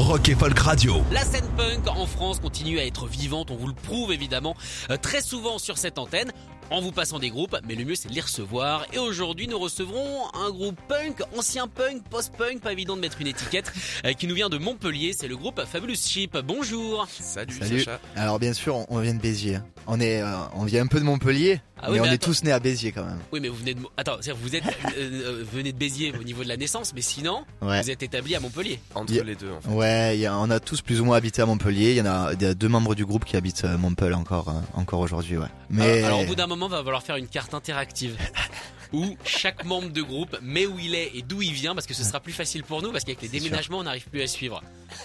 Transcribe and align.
Rock 0.00 0.30
et 0.30 0.34
Folk 0.34 0.58
Radio. 0.58 1.02
La 1.12 1.20
scène 1.20 1.44
punk 1.58 1.86
en 1.86 2.06
France 2.06 2.40
continue 2.40 2.78
à 2.78 2.86
être 2.86 3.06
vivante, 3.06 3.50
on 3.50 3.56
vous 3.56 3.66
le 3.68 3.74
prouve 3.74 4.12
évidemment 4.12 4.56
euh, 4.90 4.96
très 4.96 5.20
souvent 5.20 5.58
sur 5.58 5.76
cette 5.76 5.98
antenne 5.98 6.32
en 6.70 6.80
vous 6.80 6.90
passant 6.90 7.18
des 7.18 7.28
groupes, 7.30 7.54
mais 7.68 7.74
le 7.74 7.84
mieux 7.84 7.94
c'est 7.96 8.08
de 8.08 8.14
les 8.14 8.22
recevoir. 8.22 8.86
Et 8.94 8.98
aujourd'hui 8.98 9.46
nous 9.46 9.58
recevrons 9.58 10.22
un 10.34 10.50
groupe 10.50 10.80
punk, 10.88 11.20
ancien 11.36 11.68
punk, 11.68 12.02
post-punk, 12.08 12.60
pas 12.60 12.72
évident 12.72 12.96
de 12.96 13.02
mettre 13.02 13.20
une 13.20 13.26
étiquette, 13.26 13.70
euh, 14.06 14.14
qui 14.14 14.26
nous 14.26 14.34
vient 14.34 14.48
de 14.48 14.56
Montpellier, 14.56 15.12
c'est 15.12 15.28
le 15.28 15.36
groupe 15.36 15.60
Fabulous 15.66 15.96
Sheep. 15.96 16.38
Bonjour 16.46 17.06
Salut, 17.10 17.58
Salut. 17.58 17.80
Sacha. 17.80 18.00
Alors 18.16 18.38
bien 18.38 18.54
sûr, 18.54 18.86
on- 18.88 19.00
vient 19.00 19.14
de 19.14 19.20
Béziers. 19.20 19.58
On 19.86 20.00
est, 20.00 20.22
euh, 20.22 20.34
on 20.54 20.64
vient 20.64 20.82
un 20.82 20.86
peu 20.86 20.98
de 20.98 21.04
Montpellier, 21.04 21.60
Ah 21.82 21.90
oui, 21.90 21.98
mais 22.00 22.08
on 22.08 22.12
est 22.12 22.18
tous 22.22 22.42
nés 22.44 22.52
à 22.52 22.60
Béziers 22.60 22.92
quand 22.92 23.04
même. 23.04 23.18
Oui 23.32 23.40
mais 23.40 23.48
vous 23.48 23.56
venez 23.56 23.74
de... 23.74 23.80
Attends, 23.96 24.16
c'est-à-dire 24.20 24.36
vous 24.42 24.54
êtes 24.56 24.64
euh, 24.66 24.70
euh, 24.98 25.44
venez 25.52 25.72
de 25.72 25.78
Béziers 25.78 26.12
au 26.18 26.22
niveau 26.22 26.42
de 26.44 26.48
la 26.48 26.56
naissance, 26.56 26.92
mais 26.94 27.00
sinon 27.02 27.44
Ouais. 27.62 27.80
vous 27.82 27.90
êtes 27.90 28.02
établi 28.02 28.34
à 28.34 28.40
Montpellier. 28.40 28.80
Entre 28.94 29.12
les 29.12 29.34
deux, 29.34 29.50
en 29.50 29.60
fait. 29.60 29.68
Ouais, 29.70 30.16
il 30.16 30.20
y 30.20 30.26
a- 30.26 30.36
on 30.38 30.50
a 30.50 30.60
tous 30.60 30.80
plus 30.82 31.00
ou 31.00 31.04
moins 31.04 31.16
habité 31.16 31.42
à 31.42 31.46
Montpellier. 31.46 31.90
Il 31.92 31.96
y 31.96 32.00
en 32.02 32.06
a, 32.06 32.32
il 32.34 32.42
y 32.42 32.46
a 32.46 32.54
deux 32.54 32.68
membres 32.68 32.94
du 32.94 33.04
groupe 33.06 33.24
qui 33.24 33.36
habitent 33.36 33.64
euh, 33.64 33.78
Montpellier 33.78 34.14
encore, 34.14 34.48
euh, 34.50 34.52
encore 34.74 35.00
aujourd'hui, 35.00 35.36
ouais. 35.38 35.46
Mais 35.70 35.98
Alors, 35.98 36.06
alors, 36.08 36.20
au 36.20 36.24
bout 36.24 36.34
d'un 36.34 36.46
moment, 36.46 36.68
va 36.68 36.82
falloir 36.84 37.02
faire 37.02 37.16
une 37.16 37.28
carte 37.28 37.54
interactive 37.54 38.16
où 38.92 39.16
chaque 39.24 39.64
membre 39.64 39.90
de 39.90 40.02
groupe 40.02 40.36
met 40.42 40.66
où 40.66 40.78
il 40.80 40.94
est 40.96 41.12
et 41.14 41.22
d'où 41.22 41.42
il 41.42 41.52
vient 41.52 41.74
parce 41.74 41.86
que 41.86 41.94
ce 41.94 42.02
sera 42.02 42.18
plus 42.20 42.32
facile 42.32 42.64
pour 42.64 42.82
nous 42.82 42.90
parce 42.90 43.04
qu'avec 43.04 43.22
les 43.22 43.28
déménagements, 43.28 43.78
on 43.78 43.84
n'arrive 43.84 44.08
plus 44.08 44.20
à 44.22 44.26
suivre. 44.26 44.62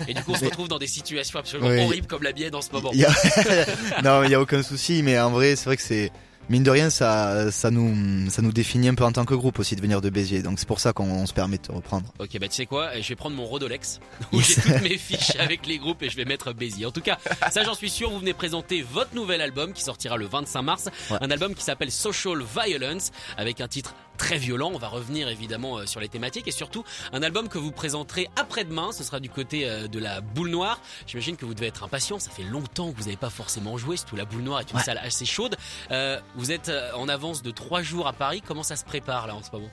Et 0.08 0.14
du 0.16 0.24
coup, 0.24 0.32
on 0.32 0.36
se 0.38 0.46
retrouve 0.46 0.68
dans 0.68 0.80
des 0.80 0.88
situations 0.88 1.38
absolument 1.38 1.70
Oui. 1.70 1.82
horribles 1.82 2.08
comme 2.08 2.24
la 2.24 2.32
bienne 2.32 2.56
en 2.56 2.62
ce 2.62 2.72
moment. 2.72 2.90
a... 2.92 4.02
non, 4.04 4.24
il 4.24 4.32
y 4.32 4.34
a 4.34 4.42
aucun 4.42 4.64
souci. 4.64 5.04
Mais 5.04 5.20
en 5.20 5.30
vrai, 5.30 5.56
c'est 5.56 5.66
vrai 5.66 5.78
que 5.78 5.84
c'est 5.84 6.12
mine 6.50 6.64
de 6.64 6.72
rien, 6.72 6.90
ça, 6.90 7.52
ça 7.52 7.72
nous, 7.72 8.30
ça 8.30 8.42
nous 8.42 8.52
définit 8.52 8.90
un 8.90 8.96
peu 8.96 9.04
en 9.04 9.12
tant 9.12 9.26
que 9.26 9.34
groupe 9.34 9.60
aussi 9.60 9.76
de 9.76 9.82
venir 9.82 10.02
de 10.02 10.10
Béziers. 10.10 10.42
Donc 10.42 10.60
c'est 10.60 10.68
pour 10.68 10.80
ça 10.80 10.94
qu'on 10.94 11.06
on 11.06 11.26
se 11.26 11.34
permet 11.34 11.58
de 11.58 11.64
te 11.64 11.72
reprendre. 11.72 12.12
Ok, 12.20 12.38
bah 12.40 12.48
tu 12.48 12.56
sais 12.56 12.66
quoi, 12.66 13.00
je 13.00 13.08
vais 13.08 13.16
prendre 13.16 13.36
mon 13.36 13.46
Rodolex 13.46 14.00
où 14.34 14.42
j'ai 14.42 14.56
toutes 14.56 14.82
mes 14.82 14.98
fiches 14.98 15.36
avec 15.40 15.66
les 15.66 15.78
groupes 15.78 16.02
et 16.04 16.10
je 16.10 16.16
vais 16.16 16.26
mettre 16.26 16.54
Béziers. 16.54 16.86
En 16.86 16.92
tout 16.92 17.02
cas, 17.02 17.18
ça 17.52 17.64
j'en 17.64 17.74
suis 17.76 17.90
sûr, 17.90 18.10
vous 18.10 18.20
venez 18.20 18.34
présenter 18.34 18.82
votre 18.82 19.16
nouvel 19.16 19.42
album 19.42 19.74
qui 19.74 19.84
sortira 19.84 20.18
le 20.18 20.26
25 20.26 20.62
mars. 20.62 20.90
Ouais. 21.10 21.18
Un 21.22 21.32
album 21.32 21.56
qui 21.56 21.64
s'appelle 21.64 21.92
Social 21.92 22.44
Violence 22.56 23.12
avec 23.38 23.62
un 23.62 23.68
titre 23.68 23.96
très 24.18 24.38
violent. 24.38 24.72
On 24.74 24.78
va 24.78 24.88
revenir 24.88 25.28
évidemment 25.28 25.78
euh, 25.78 25.86
sur 25.86 26.00
les 26.00 26.10
thématiques 26.10 26.48
et 26.48 26.52
surtout 26.52 26.84
un 27.14 27.22
album 27.24 27.50
que 27.50 27.58
vous 27.58 27.72
présenterez 27.72 28.28
après-demain. 28.36 28.92
Ce 28.92 29.04
sera 29.04 29.20
du 29.20 29.30
côté 29.30 29.68
euh, 29.70 29.88
de 29.88 30.00
la 30.00 30.22
boule 30.22 30.50
noire. 30.50 30.80
J'imagine 31.08 31.38
que 31.38 31.46
vous 31.46 31.54
devez 31.54 31.68
être 31.68 31.84
impatient. 31.84 32.20
Ça 32.20 32.32
fait 32.32 32.44
longtemps 32.44 32.92
que 32.92 32.98
vous 32.98 33.04
n'avez 33.06 33.18
pas 33.18 33.30
forcément 33.30 33.78
joué. 33.78 33.98
Surtout 33.98 34.16
la 34.16 34.26
boule 34.26 34.42
noire 34.44 34.60
est 34.62 34.72
une 34.72 34.78
Ouais. 34.78 34.84
salle 34.84 34.98
assez 35.00 35.26
chaude. 35.26 35.56
Euh, 35.92 36.20
vous 36.36 36.52
êtes 36.52 36.72
en 36.96 37.08
avance 37.08 37.42
de 37.44 37.52
trois 37.52 37.82
jours 37.82 38.08
à 38.08 38.14
Paris. 38.14 38.42
Comment 38.46 38.64
ça 38.64 38.76
se 38.76 38.84
prépare 38.86 39.28
là 39.28 39.36
en 39.36 39.44
ce 39.44 39.52
moment? 39.52 39.70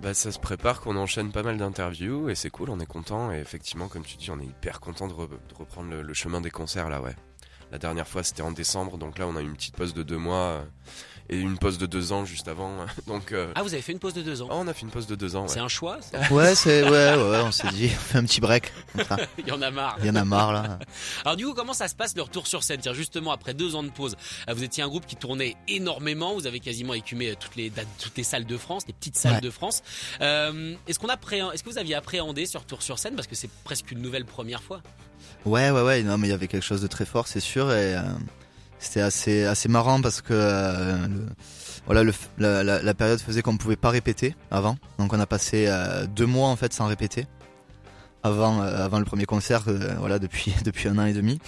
Bah, 0.00 0.12
ça 0.14 0.32
se 0.32 0.38
prépare 0.38 0.80
qu'on 0.80 0.96
enchaîne 0.96 1.32
pas 1.32 1.42
mal 1.42 1.56
d'interviews 1.56 2.28
et 2.28 2.34
c'est 2.34 2.50
cool, 2.50 2.70
on 2.70 2.78
est 2.80 2.86
content. 2.86 3.32
Et 3.32 3.38
effectivement, 3.38 3.88
comme 3.88 4.04
tu 4.04 4.16
dis, 4.16 4.30
on 4.30 4.38
est 4.40 4.44
hyper 4.44 4.80
content 4.80 5.08
de, 5.08 5.14
re- 5.14 5.28
de 5.28 5.54
reprendre 5.54 5.90
le, 5.90 6.02
le 6.02 6.14
chemin 6.14 6.40
des 6.40 6.50
concerts 6.50 6.88
là, 6.90 7.00
ouais. 7.00 7.14
La 7.72 7.78
dernière 7.78 8.06
fois 8.06 8.22
c'était 8.22 8.42
en 8.42 8.52
décembre, 8.52 8.98
donc 8.98 9.18
là 9.18 9.26
on 9.26 9.34
a 9.36 9.40
eu 9.40 9.44
une 9.46 9.54
petite 9.54 9.74
pause 9.76 9.94
de 9.94 10.02
deux 10.04 10.18
mois 10.18 10.36
euh, 10.36 10.64
et 11.30 11.38
une 11.38 11.56
pause 11.58 11.78
de 11.78 11.86
deux 11.86 12.12
ans 12.12 12.24
juste 12.24 12.48
avant. 12.48 12.70
Donc 13.06 13.32
euh, 13.32 13.50
Ah, 13.54 13.62
vous 13.62 13.72
avez 13.72 13.82
fait 13.82 13.92
une 13.92 13.98
pause 13.98 14.14
de 14.14 14.22
deux 14.22 14.42
ans. 14.42 14.48
oh, 14.50 14.56
on 14.56 14.68
a 14.68 14.74
fait 14.74 14.82
une 14.82 14.90
pause 14.90 15.06
de 15.06 15.14
deux 15.14 15.36
ans. 15.36 15.48
C'est 15.48 15.56
Ouais. 15.58 15.64
un 15.64 15.68
choix 15.68 15.98
ça 16.02 16.18
Ouais, 16.32 16.54
c'est 16.54 16.82
ouais, 16.82 16.90
ouais, 16.90 17.30
ouais, 17.30 17.40
on 17.44 17.50
s'est 17.52 17.68
dit, 17.68 17.90
on 17.94 17.98
fait 18.00 18.18
un 18.18 18.24
petit 18.24 18.40
break. 18.40 18.72
Il 19.38 19.46
y 19.48 19.52
en 19.52 19.62
a 19.62 19.70
marre. 19.70 19.96
Il 20.00 20.06
y 20.06 20.10
en 20.10 20.16
a 20.16 20.24
marre 20.24 20.52
là. 20.52 20.78
Alors 21.24 21.36
du 21.36 21.44
coup, 21.46 21.54
comment 21.54 21.72
ça 21.72 21.88
se 21.88 21.94
passe 21.94 22.14
le 22.16 22.22
retour 22.22 22.46
sur 22.46 22.62
scène? 22.62 22.80
Tiens, 22.80 22.92
Justement, 22.94 23.32
après 23.32 23.54
deux 23.54 23.74
ans 23.74 23.82
de 23.82 23.90
pause, 23.90 24.16
euh, 24.48 24.54
vous 24.54 24.62
étiez 24.64 24.82
un 24.82 24.88
groupe 24.88 25.06
qui 25.06 25.16
tournait 25.16 25.56
énormément. 25.68 26.34
Vous 26.34 26.46
avez 26.46 26.60
quasiment 26.60 26.94
écumé 26.94 27.30
euh, 27.30 27.34
toutes 27.38 27.56
les 27.56 27.72
toutes 27.98 28.16
les 28.16 28.24
salles 28.24 28.44
de 28.46 28.56
France, 28.56 28.84
les 28.86 28.92
petites 28.94 29.16
salles 29.16 29.34
Ouais. 29.34 29.40
de 29.40 29.50
France. 29.50 29.82
Euh, 30.20 30.74
est-ce 30.86 30.98
qu'on 30.98 31.08
appréhend- 31.08 31.50
Est-ce 31.52 31.62
que 31.64 31.70
vous 31.70 31.78
aviez 31.78 31.94
appréhendé 31.94 32.46
ce 32.46 32.58
retour 32.58 32.82
sur 32.82 32.98
scène? 32.98 33.14
Parce 33.14 33.26
que 33.26 33.34
c'est 33.34 33.50
presque 33.64 33.90
une 33.90 34.00
nouvelle 34.02 34.24
première 34.24 34.62
fois 34.62 34.82
Ouais, 35.44 35.70
ouais, 35.70 35.82
ouais. 35.82 36.02
Non, 36.02 36.18
mais 36.18 36.28
il 36.28 36.30
y 36.30 36.34
avait 36.34 36.48
quelque 36.48 36.62
chose 36.64 36.80
de 36.82 36.86
très 36.86 37.04
fort, 37.04 37.26
c'est 37.28 37.40
sûr. 37.40 37.70
Et 37.72 37.94
euh, 37.96 38.02
c'était 38.78 39.00
assez, 39.00 39.44
assez 39.44 39.68
marrant 39.68 40.00
parce 40.00 40.20
que 40.20 40.32
euh, 40.34 41.06
le- 41.08 41.26
voilà, 41.86 42.02
le, 42.02 42.12
la, 42.38 42.62
la- 42.64 42.82
la 42.82 42.94
période 42.94 43.20
faisait 43.20 43.42
qu'on 43.42 43.52
ne 43.54 43.58
pouvait 43.58 43.76
pas 43.76 43.90
répéter 43.90 44.34
avant. 44.50 44.76
Donc 44.98 45.12
on 45.12 45.20
a 45.20 45.26
passé 45.26 45.66
euh, 45.68 46.06
deux 46.06 46.26
mois 46.26 46.48
en 46.48 46.56
fait 46.56 46.72
sans 46.72 46.86
répéter 46.86 47.26
avant, 48.22 48.62
euh, 48.62 48.84
avant 48.84 48.98
le 48.98 49.04
premier 49.04 49.26
concert. 49.26 49.64
euh, 49.68 49.94
voilà, 49.98 50.18
depuis 50.18 50.54
depuis 50.64 50.88
un 50.88 50.98
an 50.98 51.06
et 51.06 51.12
demi. 51.12 51.38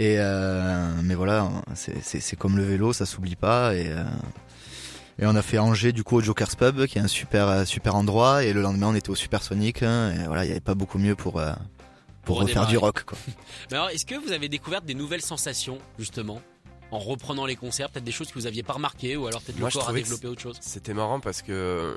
Et 0.00 0.16
euh, 0.18 0.88
mais 1.02 1.14
voilà, 1.14 1.48
c'est- 1.74 2.36
comme 2.36 2.56
le 2.56 2.64
vélo, 2.64 2.92
ça 2.92 3.06
s'oublie 3.06 3.36
pas. 3.36 3.74
Et 3.74 3.88
euh, 3.88 4.02
et 5.18 5.26
on 5.26 5.36
a 5.36 5.42
fait 5.42 5.58
Angers 5.58 5.92
du 5.92 6.02
coup 6.04 6.16
au 6.16 6.20
Joker's 6.20 6.54
Pub, 6.56 6.86
qui 6.86 6.98
est 6.98 7.02
un 7.02 7.06
super 7.08 7.66
super 7.66 7.94
endroit. 7.94 8.44
Et 8.44 8.52
le 8.52 8.62
lendemain, 8.62 8.88
on 8.88 8.94
était 8.94 9.10
au 9.10 9.14
Supersonic. 9.14 9.82
hein, 9.82 10.12
et 10.12 10.26
voilà, 10.26 10.44
il 10.44 10.46
n'y 10.46 10.52
avait 10.52 10.60
pas 10.60 10.74
beaucoup 10.74 10.98
mieux 10.98 11.14
pour 11.14 11.38
euh, 11.38 11.52
pour, 12.24 12.36
Pour 12.38 12.40
refaire 12.46 12.66
du 12.66 12.78
rock. 12.78 13.02
Quoi. 13.04 13.18
Mais 13.70 13.76
alors, 13.76 13.90
est-ce 13.90 14.06
que 14.06 14.14
vous 14.14 14.32
avez 14.32 14.48
découvert 14.48 14.80
des 14.82 14.94
nouvelles 14.94 15.22
sensations 15.22 15.78
justement? 15.98 16.40
En 16.92 16.98
reprenant 16.98 17.46
les 17.46 17.56
concerts, 17.56 17.90
peut-être 17.90 18.04
des 18.04 18.12
choses 18.12 18.28
que 18.28 18.34
vous 18.34 18.46
aviez 18.46 18.62
pas 18.62 18.74
remarquées 18.74 19.16
ou 19.16 19.26
alors 19.26 19.42
peut-être 19.42 19.58
le 19.58 19.68
corps 19.68 19.88
a 19.88 19.92
développé 19.92 20.28
autre 20.28 20.40
chose 20.42 20.58
C'était 20.60 20.94
marrant 20.94 21.18
parce 21.20 21.42
que 21.42 21.50
euh, 21.52 21.94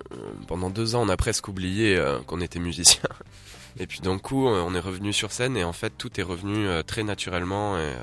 pendant 0.47 0.69
deux 0.72 0.95
ans 0.95 1.03
on 1.03 1.09
a 1.09 1.17
presque 1.17 1.47
oublié 1.47 1.95
euh, 1.97 2.19
qu'on 2.25 2.41
était 2.41 2.59
musicien. 2.59 3.01
Et 3.78 3.88
puis 3.88 4.00
d'un 4.00 4.17
coup 4.17 4.47
euh, 4.47 4.63
on 4.66 4.73
est 4.73 4.79
revenu 4.79 5.11
sur 5.13 5.31
scène 5.33 5.57
et 5.57 5.66
en 5.66 5.73
fait 5.73 5.91
tout 5.97 6.17
est 6.19 6.23
revenu 6.23 6.66
euh, 6.67 6.81
très 6.81 7.03
naturellement. 7.03 7.78
Et, 7.78 7.94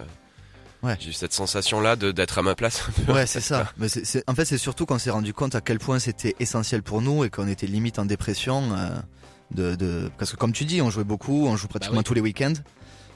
Ouais. 0.82 0.96
J'ai 0.98 1.10
eu 1.10 1.12
cette 1.12 1.32
sensation 1.32 1.80
là 1.80 1.94
d'être 1.94 2.38
à 2.38 2.42
ma 2.42 2.56
place. 2.56 2.82
Ouais, 3.08 3.24
c'est 3.24 3.40
ça. 3.40 3.72
Mais 3.78 3.86
en 4.26 4.34
fait, 4.34 4.44
c'est 4.44 4.58
surtout 4.58 4.84
qu'on 4.84 4.98
s'est 4.98 5.10
rendu 5.12 5.32
compte 5.32 5.54
à 5.54 5.60
quel 5.60 5.78
point 5.78 6.00
c'était 6.00 6.34
essentiel 6.40 6.82
pour 6.82 7.00
nous 7.00 7.22
et 7.22 7.30
qu'on 7.30 7.46
était 7.46 7.68
limite 7.68 8.00
en 8.00 8.04
dépression. 8.04 8.72
euh, 8.76 8.88
de, 9.52 9.76
de... 9.76 10.10
Parce 10.18 10.32
que 10.32 10.36
comme 10.36 10.52
tu 10.52 10.64
dis, 10.64 10.82
on 10.82 10.90
jouait 10.90 11.04
beaucoup, 11.04 11.46
on 11.46 11.56
joue 11.56 11.68
pratiquement 11.68 11.98
Bah 11.98 12.00
oui. 12.00 12.04
tous 12.04 12.14
les 12.14 12.20
week-ends. 12.20 12.54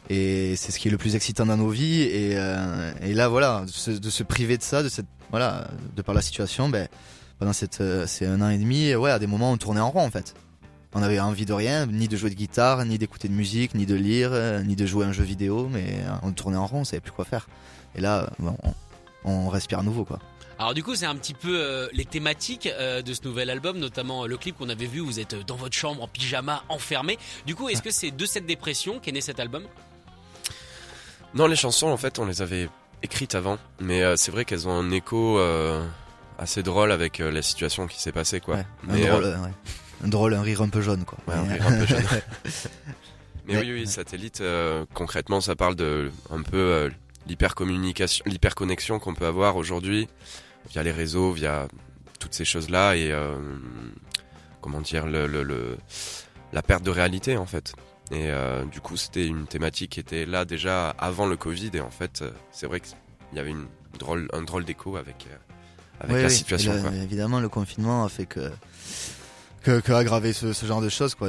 Et 0.08 0.54
c'est 0.56 0.72
ce 0.72 0.78
qui 0.78 0.88
est 0.88 0.90
le 0.90 0.98
plus 0.98 1.16
excitant 1.16 1.46
dans 1.46 1.56
nos 1.56 1.68
vies. 1.68 2.02
Et, 2.02 2.32
euh, 2.36 2.92
et 3.02 3.14
là, 3.14 3.28
voilà, 3.28 3.64
de 3.66 3.70
se, 3.70 3.90
de 3.90 4.10
se 4.10 4.22
priver 4.22 4.56
de 4.56 4.62
ça, 4.62 4.82
de 4.82 4.88
cette, 4.88 5.06
voilà, 5.30 5.68
de 5.96 6.02
par 6.02 6.14
la 6.14 6.22
situation, 6.22 6.68
ben, 6.68 6.88
pendant 7.38 7.52
cette, 7.52 7.80
euh, 7.80 8.06
ces 8.06 8.26
un 8.26 8.40
an 8.40 8.48
et 8.48 8.58
demi, 8.58 8.94
ouais, 8.94 9.10
à 9.10 9.18
des 9.18 9.26
moments, 9.26 9.50
on 9.50 9.56
tournait 9.56 9.80
en 9.80 9.90
rond, 9.90 10.02
en 10.02 10.10
fait. 10.10 10.34
On 10.94 11.02
avait 11.02 11.20
envie 11.20 11.44
de 11.44 11.52
rien, 11.52 11.86
ni 11.86 12.08
de 12.08 12.16
jouer 12.16 12.30
de 12.30 12.34
guitare, 12.34 12.84
ni 12.86 12.96
d'écouter 12.96 13.28
de 13.28 13.34
musique, 13.34 13.74
ni 13.74 13.84
de 13.84 13.94
lire, 13.94 14.30
euh, 14.32 14.62
ni 14.62 14.76
de 14.76 14.86
jouer 14.86 15.04
à 15.04 15.08
un 15.08 15.12
jeu 15.12 15.24
vidéo, 15.24 15.68
mais 15.70 15.98
on 16.22 16.32
tournait 16.32 16.56
en 16.56 16.66
rond, 16.66 16.80
on 16.80 16.84
savait 16.84 17.00
plus 17.00 17.12
quoi 17.12 17.26
faire. 17.26 17.48
Et 17.94 18.00
là, 18.00 18.30
bon, 18.38 18.56
on, 18.62 18.72
on 19.30 19.48
respire 19.48 19.80
à 19.80 19.82
nouveau, 19.82 20.04
quoi. 20.04 20.18
Alors 20.58 20.72
du 20.72 20.82
coup, 20.82 20.94
c'est 20.94 21.06
un 21.06 21.16
petit 21.16 21.34
peu 21.34 21.60
euh, 21.60 21.88
les 21.92 22.06
thématiques 22.06 22.66
euh, 22.66 23.02
de 23.02 23.12
ce 23.12 23.20
nouvel 23.24 23.50
album, 23.50 23.78
notamment 23.78 24.24
euh, 24.24 24.26
le 24.26 24.38
clip 24.38 24.56
qu'on 24.56 24.70
avait 24.70 24.86
vu. 24.86 25.00
Où 25.00 25.06
vous 25.06 25.20
êtes 25.20 25.34
dans 25.46 25.56
votre 25.56 25.74
chambre 25.74 26.02
en 26.02 26.08
pyjama, 26.08 26.64
enfermé. 26.70 27.18
Du 27.44 27.54
coup, 27.54 27.68
est-ce 27.68 27.82
que 27.82 27.90
c'est 27.90 28.10
de 28.10 28.26
cette 28.26 28.46
dépression 28.46 28.98
qu'est 28.98 29.12
né 29.12 29.20
cet 29.20 29.38
album? 29.38 29.64
Non, 31.36 31.46
les 31.46 31.56
chansons, 31.56 31.88
en 31.88 31.96
fait, 31.96 32.18
on 32.18 32.24
les 32.26 32.40
avait 32.42 32.68
écrites 33.02 33.34
avant, 33.34 33.58
mais 33.80 34.02
euh, 34.02 34.16
c'est 34.16 34.30
vrai 34.32 34.44
qu'elles 34.44 34.66
ont 34.68 34.72
un 34.72 34.90
écho 34.90 35.38
euh, 35.38 35.86
assez 36.38 36.62
drôle 36.62 36.90
avec 36.92 37.20
euh, 37.20 37.30
la 37.30 37.42
situation 37.42 37.86
qui 37.86 38.00
s'est 38.00 38.12
passée, 38.12 38.40
quoi. 38.40 38.56
Ouais, 38.56 38.66
Mais, 38.84 39.06
un, 39.06 39.10
drôle, 39.10 39.24
ouais. 39.24 39.50
un 40.04 40.08
drôle, 40.08 40.34
un 40.34 40.42
rire 40.42 40.62
un 40.62 40.68
peu 40.70 40.80
jaune, 40.80 41.04
quoi. 41.04 41.18
Ouais, 41.28 41.34
un 41.34 41.42
Mais- 41.44 41.54
rire 41.54 41.66
un 41.68 41.78
peu 41.78 41.86
jaune. 41.86 42.02
Mais 43.46 43.58
oui, 43.58 43.70
oui, 43.72 43.86
satellite, 43.86 44.42
concrètement, 44.92 45.40
ça 45.40 45.54
parle 45.54 45.76
de 45.76 46.10
un 46.30 46.42
peu 46.42 46.90
l'hypercommunication, 47.28 48.24
l'hyperconnexion 48.26 48.98
qu'on 48.98 49.14
peut 49.14 49.26
avoir 49.26 49.54
aujourd'hui 49.56 50.08
via 50.70 50.82
les 50.82 50.90
réseaux, 50.90 51.30
via 51.30 51.68
toutes 52.18 52.34
ces 52.34 52.44
choses-là 52.44 52.96
et 52.96 53.14
comment 54.60 54.80
dire 54.80 55.06
le, 55.06 55.28
le, 55.28 55.44
le- 55.44 55.76
la 56.52 56.62
perte 56.62 56.82
de 56.82 56.90
réalité 56.90 57.36
en 57.36 57.46
fait. 57.46 57.74
Et 58.12 58.30
euh, 58.30 58.64
du 58.66 58.80
coup, 58.80 58.96
c'était 58.96 59.26
une 59.26 59.46
thématique 59.46 59.92
qui 59.92 60.00
était 60.00 60.26
là 60.26 60.44
déjà 60.44 60.90
avant 60.90 61.26
le 61.26 61.36
Covid 61.36 61.70
et 61.74 61.80
en 61.80 61.90
fait, 61.90 62.22
euh, 62.22 62.30
c'est 62.52 62.66
vrai 62.66 62.80
qu'il 62.80 62.94
y 63.34 63.38
avait 63.40 63.50
une 63.50 63.66
drôle, 63.98 64.28
un 64.32 64.42
drôle 64.42 64.64
d'écho 64.64 64.96
avec 64.96 65.26
euh, 65.30 65.34
avec 66.00 66.14
Oui, 66.16 66.22
la 66.22 66.28
oui. 66.28 66.34
situation. 66.34 66.80
Quoi. 66.82 66.92
Évidemment, 66.94 67.40
le 67.40 67.48
confinement 67.48 68.04
a 68.04 68.08
fait 68.08 68.26
que 68.26 68.50
que, 69.62 69.80
que 69.80 69.90
aggraver 69.92 70.32
ce, 70.32 70.52
ce 70.52 70.64
genre 70.66 70.80
de 70.80 70.88
choses, 70.88 71.16
quoi. 71.16 71.28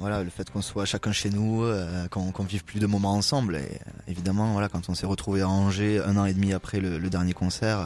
Voilà, 0.00 0.22
le 0.22 0.28
fait 0.28 0.50
qu'on 0.50 0.60
soit 0.60 0.84
chacun 0.84 1.12
chez 1.12 1.30
nous, 1.30 1.62
euh, 1.64 2.06
qu'on 2.08 2.30
qu'on 2.32 2.44
vive 2.44 2.62
plus 2.64 2.78
de 2.80 2.86
moments 2.86 3.14
ensemble. 3.14 3.56
Et 3.56 3.60
euh, 3.60 3.90
évidemment, 4.06 4.52
voilà, 4.52 4.68
quand 4.68 4.90
on 4.90 4.94
s'est 4.94 5.06
retrouvé 5.06 5.40
à 5.40 5.48
Angers 5.48 6.02
un 6.04 6.18
an 6.18 6.26
et 6.26 6.34
demi 6.34 6.52
après 6.52 6.80
le, 6.80 6.98
le 6.98 7.08
dernier 7.08 7.32
concert, 7.32 7.78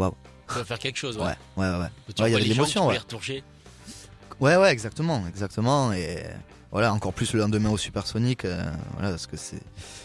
euh, 0.00 0.10
Ça 0.48 0.58
va 0.58 0.64
faire 0.64 0.78
quelque 0.80 0.96
chose. 0.96 1.16
ouais, 1.18 1.24
Ouais. 1.56 1.68
ouais, 1.68 1.86
il 2.18 2.26
y 2.26 2.36
les 2.36 2.42
de 2.42 2.48
l'émotion, 2.48 2.88
ouais. 2.88 2.98
Ouais, 4.40 4.56
ouais, 4.56 4.72
exactement, 4.72 5.22
exactement. 5.28 5.92
Et 5.92 6.24
voilà, 6.72 6.92
encore 6.92 7.12
plus 7.12 7.32
le 7.32 7.40
lendemain 7.40 7.70
au 7.70 7.76
Supersonic, 7.76 8.44
euh, 8.44 8.62
voilà, 8.94 9.10
parce 9.10 9.26
que 9.26 9.36
c'est 9.36 9.62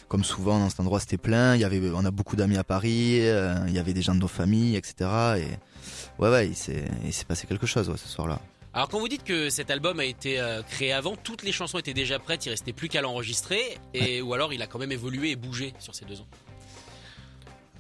comme 0.08 0.24
souvent 0.24 0.60
dans 0.60 0.70
cet 0.70 0.80
endroit, 0.80 1.00
c'était 1.00 1.18
plein. 1.18 1.56
Il 1.56 1.62
y 1.62 1.64
avait, 1.64 1.82
on 1.94 2.06
a 2.06 2.12
beaucoup 2.12 2.36
d'amis 2.36 2.58
à 2.58 2.64
Paris, 2.64 3.20
euh, 3.22 3.56
il 3.68 3.74
y 3.74 3.80
avait 3.80 3.94
des 3.94 4.02
gens 4.02 4.16
de 4.16 4.20
nos 4.20 4.28
familles, 4.28 4.76
etc. 4.76 4.96
Et 5.38 6.22
ouais, 6.22 6.30
ouais, 6.30 6.48
il 6.48 6.56
s'est, 6.56 6.86
passé 7.28 7.48
quelque 7.48 7.68
chose 7.68 7.90
ouais, 7.90 7.98
ce 7.98 8.08
soir-là. 8.08 8.40
Alors 8.74 8.90
quand 8.90 9.00
vous 9.00 9.08
dites 9.08 9.24
que 9.24 9.50
cet 9.50 9.72
album 9.72 10.02
a 10.02 10.06
été 10.06 10.38
euh, 10.40 10.62
créé 10.64 10.92
avant, 10.92 11.16
toutes 11.16 11.44
les 11.44 11.54
chansons 11.54 11.80
étaient 11.80 11.94
déjà 11.94 12.20
prêtes, 12.20 12.46
il 12.46 12.50
restait 12.50 12.74
plus 12.74 12.90
qu'à 12.90 13.02
l'enregistrer, 13.02 13.78
et 13.94 14.22
ou 14.22 14.34
alors 14.34 14.52
il 14.52 14.62
a 14.62 14.68
quand 14.68 14.80
même 14.80 14.92
évolué 14.92 15.32
et 15.32 15.36
bougé 15.38 15.74
sur 15.80 15.96
ces 15.96 16.04
deux 16.04 16.20
ans? 16.20 16.28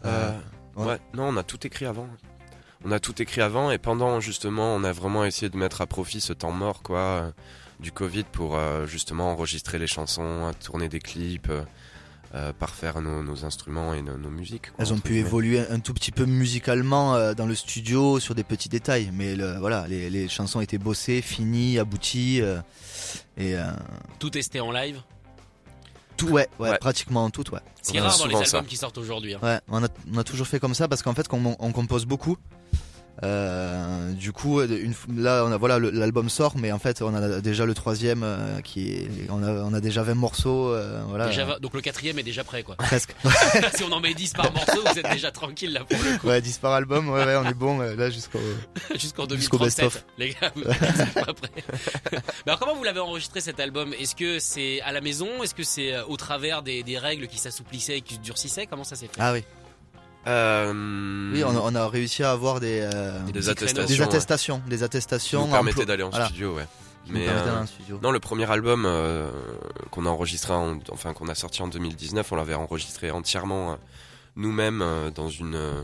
Euh, 0.05 0.31
ouais. 0.77 0.85
ouais. 0.85 0.99
non, 1.13 1.29
on 1.29 1.37
a 1.37 1.43
tout 1.43 1.67
écrit 1.67 1.85
avant. 1.85 2.07
On 2.85 2.91
a 2.91 2.99
tout 2.99 3.21
écrit 3.21 3.41
avant 3.41 3.71
et 3.71 3.77
pendant 3.77 4.19
justement, 4.19 4.75
on 4.75 4.83
a 4.83 4.93
vraiment 4.93 5.25
essayé 5.25 5.49
de 5.49 5.57
mettre 5.57 5.81
à 5.81 5.87
profit 5.87 6.21
ce 6.21 6.33
temps 6.33 6.51
mort 6.51 6.83
quoi 6.83 6.99
euh, 6.99 7.31
du 7.79 7.91
Covid 7.91 8.23
pour 8.31 8.55
euh, 8.57 8.85
justement 8.85 9.31
enregistrer 9.31 9.79
les 9.79 9.87
chansons, 9.87 10.51
tourner 10.63 10.89
des 10.89 10.99
clips, 10.99 11.49
euh, 11.49 11.63
euh, 12.33 12.51
parfaire 12.53 13.01
nos, 13.01 13.23
nos 13.23 13.45
instruments 13.45 13.93
et 13.93 14.01
nos, 14.01 14.17
nos 14.17 14.29
musiques. 14.29 14.71
quoi, 14.71 14.83
Elles 14.85 14.91
ont 14.93 14.97
pu 14.99 15.13
guillemets. 15.13 15.27
évoluer 15.27 15.59
un 15.69 15.79
tout 15.79 15.93
petit 15.93 16.11
peu 16.11 16.25
musicalement 16.25 17.15
euh, 17.15 17.33
dans 17.33 17.45
le 17.45 17.55
studio 17.55 18.19
sur 18.19 18.35
des 18.35 18.43
petits 18.43 18.69
détails, 18.69 19.09
mais 19.13 19.35
le, 19.35 19.57
voilà, 19.59 19.87
les, 19.87 20.09
les 20.09 20.27
chansons 20.27 20.59
étaient 20.61 20.77
bossées, 20.77 21.21
finies, 21.21 21.77
abouties, 21.79 22.41
euh, 22.41 22.59
et 23.37 23.55
euh, 23.55 23.63
Tout 24.19 24.29
testé 24.31 24.59
en 24.59 24.71
live? 24.71 25.01
tout, 26.17 26.29
ouais, 26.29 26.47
ouais, 26.59 26.69
Ouais. 26.69 26.77
pratiquement 26.77 27.29
tout, 27.29 27.43
ouais. 27.53 27.59
Ce 27.83 27.91
qui 27.91 27.97
est 27.97 28.01
On 28.01 28.05
a 28.05 28.07
rare 28.07 28.17
dans 28.19 28.25
les 28.27 28.35
albums 28.35 28.45
ça. 28.47 28.61
qui 28.63 28.77
sortent 28.77 28.97
aujourd'hui. 28.97 29.33
hein. 29.33 29.39
Ouais, 29.43 29.59
on 29.67 29.83
a, 29.83 29.87
on 30.13 30.17
a 30.17 30.23
toujours 30.23 30.47
fait 30.47 30.61
comme 30.61 30.73
ça 30.73 30.87
parce 30.87 31.03
qu'en 31.03 31.13
fait, 31.13 31.27
on 31.31 31.71
compose 31.73 32.05
beaucoup, 32.05 32.37
euh, 33.23 34.11
du 34.11 34.31
coup, 34.33 34.61
une, 34.61 34.93
là, 35.15 35.43
on 35.45 35.51
a, 35.51 35.57
voilà, 35.57 35.79
l'album 35.79 36.29
sort, 36.29 36.53
mais 36.57 36.71
en 36.71 36.79
fait, 36.79 37.01
on 37.01 37.13
a 37.15 37.39
déjà 37.41 37.65
le 37.65 37.73
troisième 37.73 38.23
euh, 38.23 38.59
qui 38.61 38.91
est, 38.93 39.09
on 39.29 39.41
a, 39.41 39.51
on 39.51 39.73
a 39.73 39.79
déjà 39.79 40.03
20 40.03 40.15
morceaux, 40.15 40.69
euh, 40.73 41.01
voilà, 41.07 41.27
Déjà 41.27 41.59
donc 41.59 41.73
le 41.73 41.81
quatrième 41.81 42.19
est 42.19 42.23
déjà 42.23 42.43
prêt 42.43 42.63
quoi. 42.63 42.75
presque. 42.75 43.15
si 43.75 43.83
on 43.83 43.91
en 43.91 43.99
met 44.01 44.13
10 44.13 44.33
par 44.33 44.51
morceau, 44.51 44.81
vous 44.85 44.99
êtes 44.99 45.09
déjà 45.11 45.31
tranquille 45.31 45.71
là 45.73 45.83
pour 45.85 45.97
le 45.97 46.17
coup. 46.17 46.27
ouais, 46.27 46.41
10 46.41 46.57
par 46.57 46.73
album, 46.73 47.09
ouais, 47.09 47.23
ouais, 47.25 47.35
on 47.37 47.45
est 47.45 47.53
bon 47.53 47.79
euh, 47.81 47.95
là 47.95 48.09
jusqu'au. 48.09 48.39
Jusqu'en 48.95 49.27
Jusqu'au 49.29 49.57
2037. 49.57 49.85
best-of. 49.85 50.05
Les 50.17 50.29
gars, 50.29 50.51
vous 50.55 50.63
êtes 50.63 51.13
pas 51.13 51.33
prêts. 51.33 51.51
Mais 52.11 52.19
alors 52.47 52.59
comment 52.59 52.75
vous 52.75 52.83
l'avez 52.83 52.99
enregistré 52.99 53.39
cet 53.41 53.59
album? 53.59 53.93
Est-ce 53.99 54.15
que 54.15 54.39
c'est 54.39 54.81
à 54.81 54.91
la 54.91 55.01
maison? 55.01 55.41
Est-ce 55.43 55.55
que 55.55 55.63
c'est 55.63 55.99
au 56.01 56.17
travers 56.17 56.61
des, 56.63 56.83
des 56.83 56.97
règles 56.97 57.27
qui 57.27 57.37
s'assouplissaient 57.37 57.97
et 57.97 58.01
qui 58.01 58.15
se 58.15 58.19
durcissaient? 58.19 58.65
Comment 58.67 58.83
ça 58.83 58.95
s'est 58.95 59.07
fait? 59.07 59.19
Ah 59.19 59.33
oui, 59.33 59.43
Euh, 60.27 61.31
oui, 61.33 61.43
on 61.43 61.55
a, 61.55 61.59
on 61.59 61.75
a 61.75 61.87
réussi 61.87 62.23
à 62.23 62.31
avoir 62.31 62.59
des, 62.59 62.79
euh, 62.81 63.19
Des 63.31 63.49
attestations. 63.49 63.85
des 63.85 64.01
attestations, 64.01 64.61
des 64.67 64.77
qui 64.77 64.83
attestations. 64.83 65.45
nous 65.45 65.51
permettaient 65.51 65.85
d'aller 65.85 66.03
en 66.03 66.09
voilà, 66.09 66.25
studio, 66.27 66.55
ouais. 66.55 66.65
qui 67.05 67.11
Mais 67.11 67.27
euh, 67.29 67.45
d'aller 67.45 67.57
en 67.57 67.65
studio. 67.67 67.99
non, 68.01 68.11
le 68.11 68.19
premier 68.19 68.49
album 68.49 68.85
euh, 68.85 69.29
qu'on 69.91 70.05
a 70.05 70.09
enregistré, 70.09 70.53
en- 70.53 70.79
enfin 70.91 71.13
qu'on 71.13 71.27
a 71.27 71.35
sorti 71.35 71.61
en 71.61 71.67
2019, 71.67 72.31
on 72.31 72.35
l'avait 72.35 72.55
enregistré 72.55 73.11
entièrement 73.11 73.73
euh, 73.73 73.75
nous-mêmes 74.35 74.81
euh, 74.81 75.11
dans 75.11 75.29
une 75.29 75.55
euh, 75.55 75.83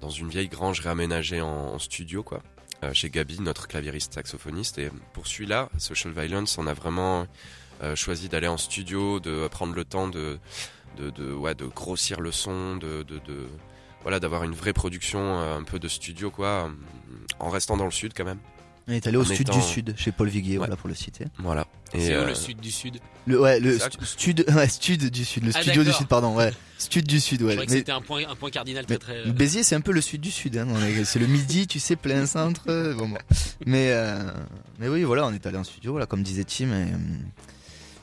dans 0.00 0.10
une 0.10 0.28
vieille 0.28 0.48
grange 0.48 0.80
réaménagée 0.80 1.40
en, 1.40 1.48
en 1.74 1.78
studio, 1.78 2.22
quoi. 2.22 2.42
euh, 2.84 2.92
chez 2.92 3.08
Gabi, 3.10 3.40
notre 3.40 3.66
claviériste 3.66 4.14
saxophoniste. 4.14 4.78
Et 4.78 4.90
pour 5.14 5.26
celui-là, 5.26 5.68
Social 5.78 6.12
Violence, 6.12 6.58
on 6.58 6.66
a 6.66 6.74
vraiment 6.74 7.26
euh, 7.82 7.96
choisi 7.96 8.28
d'aller 8.28 8.46
en 8.48 8.58
studio, 8.58 9.18
de 9.18 9.48
prendre 9.48 9.74
le 9.74 9.84
temps 9.84 10.06
de, 10.08 10.38
de, 10.96 11.10
de, 11.10 11.32
ouais, 11.32 11.54
de 11.54 11.66
grossir 11.66 12.20
le 12.20 12.32
son, 12.32 12.76
de, 12.76 13.02
de, 13.02 13.16
de 13.26 13.46
voilà, 14.02 14.20
d'avoir 14.20 14.44
une 14.44 14.52
vraie 14.54 14.72
production 14.74 15.20
euh, 15.20 15.58
un 15.58 15.62
peu 15.62 15.78
de 15.78 15.88
studio, 15.88 16.30
quoi, 16.30 16.66
euh, 16.66 16.68
en 17.40 17.48
restant 17.50 17.76
dans 17.76 17.86
le 17.86 17.90
sud 17.90 18.12
quand 18.16 18.24
même. 18.24 18.38
On 18.86 18.92
est 18.92 19.06
allé 19.06 19.16
au 19.16 19.22
en 19.22 19.24
sud 19.24 19.40
étant- 19.48 19.56
du 19.56 19.62
sud, 19.62 19.94
chez 19.96 20.12
Paul 20.12 20.28
Viguier, 20.28 20.52
Ouais. 20.52 20.58
voilà 20.58 20.76
pour 20.76 20.88
le 20.90 20.94
citer. 20.94 21.24
Voilà. 21.38 21.66
C'est 21.94 22.02
Et, 22.02 22.16
où 22.16 22.18
euh, 22.20 22.26
le 22.26 22.34
sud 22.34 22.60
du 22.60 22.70
sud? 22.70 22.98
Le, 23.26 23.40
ouais, 23.40 23.58
le 23.58 23.78
stu- 23.78 24.04
stud, 24.04 24.44
ouais, 24.54 24.68
stud 24.68 25.08
du 25.10 25.24
sud, 25.24 25.44
le 25.44 25.52
Ah, 25.54 25.62
studio 25.62 25.84
du 25.84 25.92
sud, 25.92 26.06
pardon, 26.06 26.36
ouais. 26.36 26.52
Stud 26.78 27.06
du 27.06 27.18
sud, 27.18 27.40
Je 27.40 27.44
ouais. 27.46 27.52
croyais 27.52 27.66
que 27.66 27.72
c'était 27.72 27.92
un 27.92 28.02
point, 28.02 28.24
un 28.28 28.34
point 28.36 28.50
cardinal 28.50 28.84
Mais 28.90 28.98
très 28.98 29.14
très. 29.14 29.24
le 29.24 29.32
Béziers, 29.32 29.62
c'est 29.62 29.74
un 29.74 29.80
peu 29.80 29.92
le 29.92 30.02
sud 30.02 30.20
du 30.20 30.30
sud. 30.30 30.58
Hein. 30.58 30.66
C'est 31.04 31.18
le 31.18 31.26
midi, 31.26 31.66
tu 31.66 31.80
sais, 31.80 31.96
plein 31.96 32.26
centre. 32.26 32.60
euh, 32.68 32.92
Bon, 32.94 33.08
bon. 33.08 33.16
Mais, 33.64 33.88
euh, 33.92 34.22
mais 34.78 34.88
oui, 34.88 35.02
voilà, 35.04 35.24
on 35.26 35.32
est 35.32 35.46
allé 35.46 35.56
en 35.56 35.64
studio, 35.64 35.92
voilà, 35.92 36.04
comme 36.04 36.22
disait 36.22 36.44
Tim. 36.44 36.66
Et, 36.66 36.92
euh, 36.92 36.96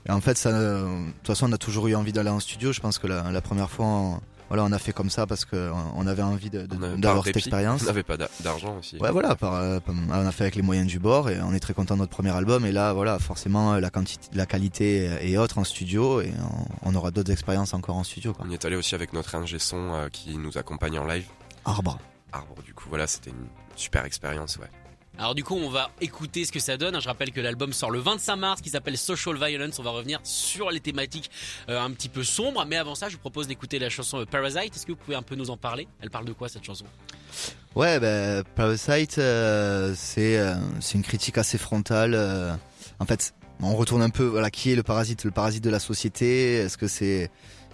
et 0.07 0.12
en 0.12 0.21
fait, 0.21 0.38
ça, 0.38 0.50
euh, 0.50 0.86
de 1.07 1.12
toute 1.13 1.27
façon, 1.27 1.50
on 1.50 1.53
a 1.53 1.57
toujours 1.57 1.88
eu 1.88 1.95
envie 1.95 2.12
d'aller 2.13 2.30
en 2.30 2.39
studio. 2.39 2.71
Je 2.74 2.80
pense 2.80 2.98
que 3.00 3.07
la, 3.07 3.31
la 3.31 3.42
première 3.42 3.69
fois, 3.69 3.86
on, 3.86 4.19
voilà, 4.50 4.63
on 4.65 4.71
a 4.74 4.80
fait 4.80 4.92
comme 4.92 5.09
ça 5.09 5.25
parce 5.27 5.45
que 5.45 5.71
on 5.95 6.07
avait 6.07 6.21
envie 6.24 6.50
d'avoir 6.50 7.24
cette 7.24 7.38
expérience. 7.38 7.83
On 7.83 7.86
n'avait 7.86 8.03
pas 8.03 8.18
d'a- 8.18 8.30
d'argent 8.42 8.77
aussi. 8.80 8.98
Ouais, 8.98 9.12
voilà, 9.12 9.36
par, 9.36 9.53
euh, 9.56 9.80
par- 9.80 9.95
on 9.95 10.12
a 10.27 10.31
fait 10.31 10.44
avec 10.44 10.56
les 10.56 10.62
moyens 10.62 10.88
du 10.88 11.00
bord 11.00 11.30
et 11.30 11.39
on 11.42 11.53
est 11.53 11.59
très 11.59 11.74
content 11.74 11.94
de 11.95 12.00
notre 12.01 12.12
premier 12.12 12.31
album. 12.31 12.65
Et 12.65 12.71
là, 12.71 12.92
voilà, 12.94 13.18
forcément, 13.19 13.75
la 13.77 13.89
quantité, 13.89 14.27
la 14.33 14.45
qualité 14.45 15.06
est 15.21 15.38
autre 15.38 15.57
en 15.59 15.63
studio 15.63 16.19
et 16.21 16.33
on, 16.83 16.89
on 16.92 16.95
aura 16.95 17.12
d'autres 17.12 17.31
expériences 17.31 17.74
encore 17.74 17.95
en 17.95 18.03
studio. 18.03 18.33
Quoi. 18.33 18.45
On 18.48 18.51
y 18.51 18.53
est 18.56 18.65
allé 18.65 18.75
aussi 18.75 18.94
avec 18.95 19.13
notre 19.13 19.36
ingé 19.36 19.57
son 19.59 19.94
euh, 19.94 20.09
qui 20.09 20.38
nous 20.38 20.57
accompagne 20.57 21.00
en 21.00 21.06
live. 21.06 21.27
Arbre. 21.63 21.98
Arbre, 22.33 22.62
du 22.65 22.74
coup, 22.74 22.86
voilà, 22.89 23.07
c'était 23.07 23.30
une 23.30 23.48
super 23.75 24.03
expérience, 24.06 24.57
ouais. 24.57 24.68
Alors 25.18 25.36
du 25.36 25.44
coup, 25.44 25.56
on 25.56 25.69
va 25.69 25.92
écouter 26.00 26.46
ce 26.46 26.52
que 26.52 26.60
ça 26.60 26.78
donne. 26.78 27.00
Je 27.00 27.08
rappelle 27.08 27.31
que 27.31 27.42
l'album 27.42 27.74
sort 27.74 27.92
le 27.92 28.00
25 28.00 28.36
mars, 28.38 28.62
qui 28.62 28.69
s'appelle 28.69 28.98
Social 28.98 29.36
Violence. 29.36 29.78
On 29.80 29.84
va 29.84 29.92
revenir 29.92 30.19
sur 30.24 30.72
les 30.72 30.80
thématiques 30.80 31.30
euh, 31.69 31.80
un 31.80 31.92
petit 31.92 32.10
peu 32.10 32.24
sombres, 32.24 32.66
mais 32.66 32.78
avant 32.78 32.96
ça, 32.96 33.10
je 33.10 33.13
vous 33.13 33.19
propose 33.19 33.48
d'écouter 33.48 33.78
la 33.78 33.90
chanson 33.90 34.25
Parasite. 34.30 34.75
Est-ce 34.75 34.86
que 34.86 34.94
vous 34.94 34.98
pouvez 34.98 35.16
un 35.18 35.22
peu 35.22 35.36
nous 35.36 35.50
en 35.50 35.58
parler? 35.58 35.88
Elle 36.00 36.10
parle 36.10 36.25
de 36.25 36.34
quoi 36.34 36.50
cette 36.50 36.63
chanson? 36.63 36.86
Ouais, 37.75 38.00
ben, 38.00 38.44
Parasite, 38.56 39.18
euh, 39.18 39.94
c'est 39.96 40.38
euh, 40.38 40.56
c'est 40.80 40.96
une 40.98 41.04
critique 41.04 41.38
assez 41.38 41.58
frontale. 41.58 42.16
en 43.00 43.06
fait, 43.06 43.34
on 43.62 43.75
retourne 43.75 44.02
un 44.02 44.10
peu, 44.10 44.25
voilà, 44.25 44.50
qui 44.50 44.72
est 44.72 44.75
le 44.75 44.84
parasite 44.84 45.24
Le 45.24 45.31
parasite 45.31 45.63
de 45.63 45.69
la 45.69 45.80
société? 45.80 46.56
Est-ce 46.56 46.78
que 46.78 46.88
c'est 46.88 47.30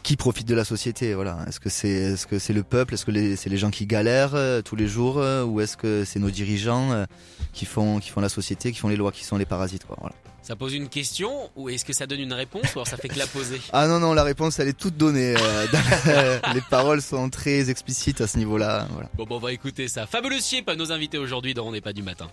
qui 0.07 0.15
profite 0.15 0.47
de 0.47 0.55
la 0.55 0.63
société 0.63 1.13
Voilà, 1.13 1.39
est-ce 1.49 1.59
que 1.59 1.67
c'est 1.67 1.89
est-ce 1.89 2.25
que 2.27 2.39
c'est 2.39 2.53
le 2.53 2.63
peuple? 2.63 2.93
Est-ce 2.93 3.03
que 3.03 3.35
c'est 3.35 3.49
les 3.49 3.57
gens 3.57 3.71
qui 3.71 3.85
galèrent 3.85 4.35
euh, 4.35 4.61
tous 4.61 4.77
les 4.77 4.87
jours 4.87 5.17
euh, 5.17 5.43
Ou 5.43 5.59
est-ce 5.59 5.75
que 5.75 6.05
c'est 6.05 6.19
nos 6.19 6.29
dirigeants 6.29 6.93
euh, 6.93 7.05
qui 7.51 7.65
font 7.65 7.99
qui 7.99 8.09
font 8.09 8.21
la 8.21 8.29
société, 8.29 8.71
qui 8.71 8.79
font 8.79 8.87
les 8.87 8.95
lois, 8.95 9.11
qui 9.11 9.25
sont 9.25 9.35
les 9.35 9.45
parasites 9.45 9.85
quoi, 9.85 9.97
voilà. 9.99 10.15
Ça 10.43 10.55
pose 10.55 10.73
une 10.75 10.87
question 10.87 11.49
ou 11.57 11.67
est-ce 11.67 11.83
que 11.83 11.91
ça 11.91 12.07
donne 12.07 12.21
une 12.21 12.31
réponse 12.31 12.73
ou 12.73 12.79
alors 12.79 12.87
ça 12.87 12.95
fait 12.95 13.09
que 13.09 13.19
la 13.19 13.27
poser? 13.27 13.59
Ah 13.73 13.89
non 13.89 13.99
non, 13.99 14.13
la 14.13 14.23
réponse 14.23 14.57
elle 14.59 14.69
est 14.69 14.79
toute 14.79 14.95
donnée. 14.95 15.33
dans- 15.33 16.53
les 16.53 16.61
paroles 16.69 17.01
sont 17.01 17.29
très 17.29 17.69
explicites 17.69 18.21
à 18.21 18.27
ce 18.27 18.37
niveau-là. 18.37 18.87
Voilà. 18.93 19.09
Bon, 19.17 19.25
bon, 19.25 19.35
on 19.35 19.39
va 19.39 19.51
écouter 19.51 19.89
ça. 19.89 20.07
Fabulous 20.07 20.39
Chip, 20.39 20.71
nos 20.71 20.93
invités 20.93 21.17
aujourd'hui 21.17 21.53
dans 21.53 21.67
On 21.67 21.73
n'est 21.73 21.81
pas 21.81 21.91
du 21.91 22.01
matin. 22.01 22.29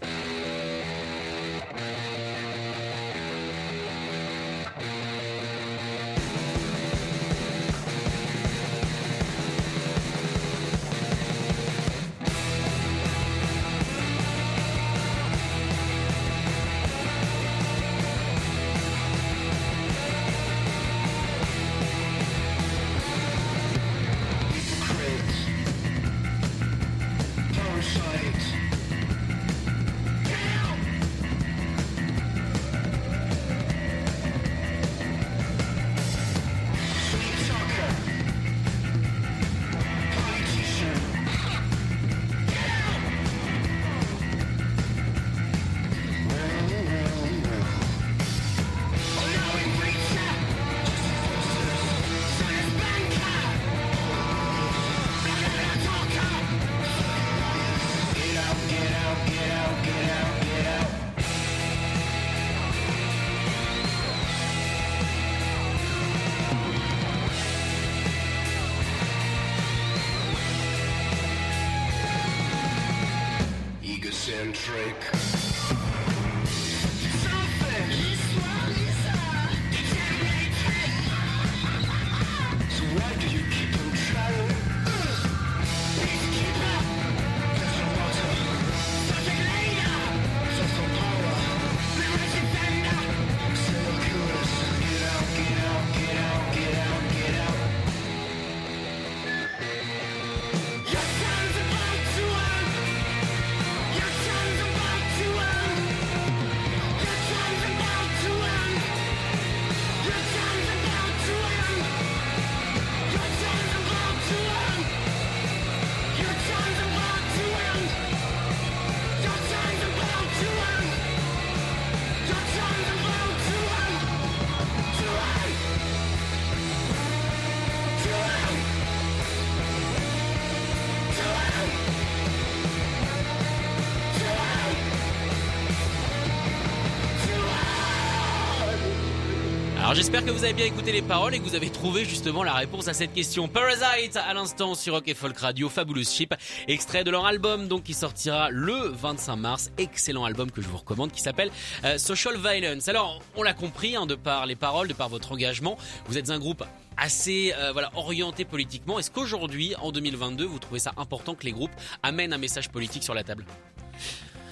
J'espère 139.94 140.24
que 140.24 140.30
vous 140.30 140.42
avez 140.42 140.52
bien 140.52 140.66
écouté 140.66 140.90
les 140.90 141.02
paroles 141.02 141.34
et 141.34 141.38
que 141.38 141.44
vous 141.44 141.54
avez 141.54 141.70
trouvé 141.70 142.04
justement 142.04 142.42
la 142.42 142.52
réponse 142.52 142.88
à 142.88 142.94
cette 142.94 143.12
question. 143.12 143.46
Parasite 143.46 144.16
à 144.16 144.34
l'instant 144.34 144.74
sur 144.74 144.94
Rock 144.94 145.06
et 145.06 145.14
Folk 145.14 145.38
Radio, 145.38 145.68
Fabulous 145.68 146.04
Ship, 146.04 146.34
extrait 146.66 147.04
de 147.04 147.10
leur 147.12 147.24
album 147.26 147.68
donc 147.68 147.84
qui 147.84 147.94
sortira 147.94 148.50
le 148.50 148.74
25 148.88 149.36
mars. 149.36 149.70
Excellent 149.78 150.24
album 150.24 150.50
que 150.50 150.60
je 150.62 150.66
vous 150.68 150.78
recommande 150.78 151.12
qui 151.12 151.20
s'appelle 151.20 151.50
euh, 151.84 151.96
Social 151.98 152.34
Violence. 152.36 152.88
Alors 152.88 153.22
on 153.36 153.44
l'a 153.44 153.54
compris 153.54 153.94
hein, 153.94 154.04
de 154.06 154.16
par 154.16 154.46
les 154.46 154.56
paroles, 154.56 154.88
de 154.88 154.94
par 154.94 155.08
votre 155.08 155.30
engagement, 155.30 155.78
vous 156.06 156.18
êtes 156.18 156.30
un 156.30 156.40
groupe 156.40 156.64
assez 156.96 157.54
euh, 157.56 157.70
voilà 157.72 157.90
orienté 157.94 158.44
politiquement. 158.44 158.98
Est-ce 158.98 159.12
qu'aujourd'hui 159.12 159.74
en 159.80 159.92
2022 159.92 160.44
vous 160.44 160.58
trouvez 160.58 160.80
ça 160.80 160.92
important 160.96 161.34
que 161.36 161.44
les 161.44 161.52
groupes 161.52 161.72
amènent 162.02 162.32
un 162.32 162.38
message 162.38 162.68
politique 162.68 163.04
sur 163.04 163.14
la 163.14 163.22
table? 163.22 163.44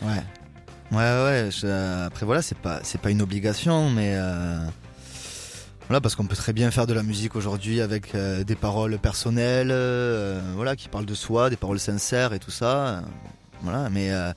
Ouais. 0.02 0.22
Ouais, 0.92 0.98
ouais. 0.98 1.48
je- 1.50 2.04
après, 2.06 2.26
voilà, 2.26 2.42
c'est 2.42 2.58
pas, 2.58 2.80
c'est 2.84 3.00
pas 3.00 3.10
une 3.10 3.22
obligation, 3.22 3.90
mais. 3.90 4.12
euh, 4.14 4.58
Voilà, 5.88 6.00
parce 6.00 6.14
qu'on 6.14 6.26
peut 6.26 6.36
très 6.36 6.52
bien 6.52 6.70
faire 6.70 6.86
de 6.86 6.94
la 6.94 7.02
musique 7.02 7.36
aujourd'hui 7.36 7.80
avec 7.80 8.14
euh, 8.14 8.44
des 8.44 8.54
paroles 8.54 8.98
personnelles, 8.98 9.70
euh, 9.70 10.40
voilà, 10.54 10.76
qui 10.76 10.88
parlent 10.88 11.06
de 11.06 11.14
soi, 11.14 11.50
des 11.50 11.56
paroles 11.56 11.80
sincères 11.80 12.32
et 12.32 12.38
tout 12.38 12.50
ça. 12.50 13.02
voilà, 13.62 13.90
mais. 13.90 14.10
euh, 14.12 14.32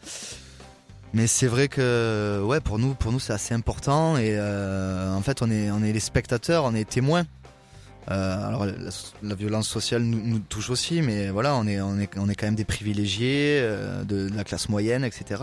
mais 1.14 1.28
c'est 1.28 1.48
vrai 1.48 1.70
que, 1.70 2.42
ouais, 2.44 2.60
pour 2.60 2.78
nous, 2.78 2.94
pour 2.94 3.14
nous, 3.14 3.22
c'est 3.22 3.32
assez 3.32 3.54
important 3.54 4.18
et 4.18 4.38
en 4.38 5.22
fait, 5.22 5.42
on 5.42 5.50
est, 5.50 5.72
on 5.72 5.82
est 5.82 5.94
les 5.94 6.02
spectateurs, 6.02 6.66
on 6.66 6.76
est 6.76 6.84
témoins. 6.84 7.24
Alors 8.08 8.66
la, 8.66 9.36
violence 9.36 9.70
sociale 9.70 10.04
nous, 10.04 10.40
touche 10.40 10.70
aussi, 10.70 11.02
mais 11.02 11.30
voilà, 11.30 11.56
on 11.56 11.68
est, 11.68 11.80
on 11.80 11.98
est, 12.00 12.10
on 12.18 12.28
est 12.28 12.36
quand 12.36 12.48
même 12.48 12.56
des 12.56 12.66
privilégiés 12.66 13.62
de 14.04 14.30
la 14.36 14.44
classe 14.44 14.68
moyenne, 14.68 15.06
etc. 15.06 15.42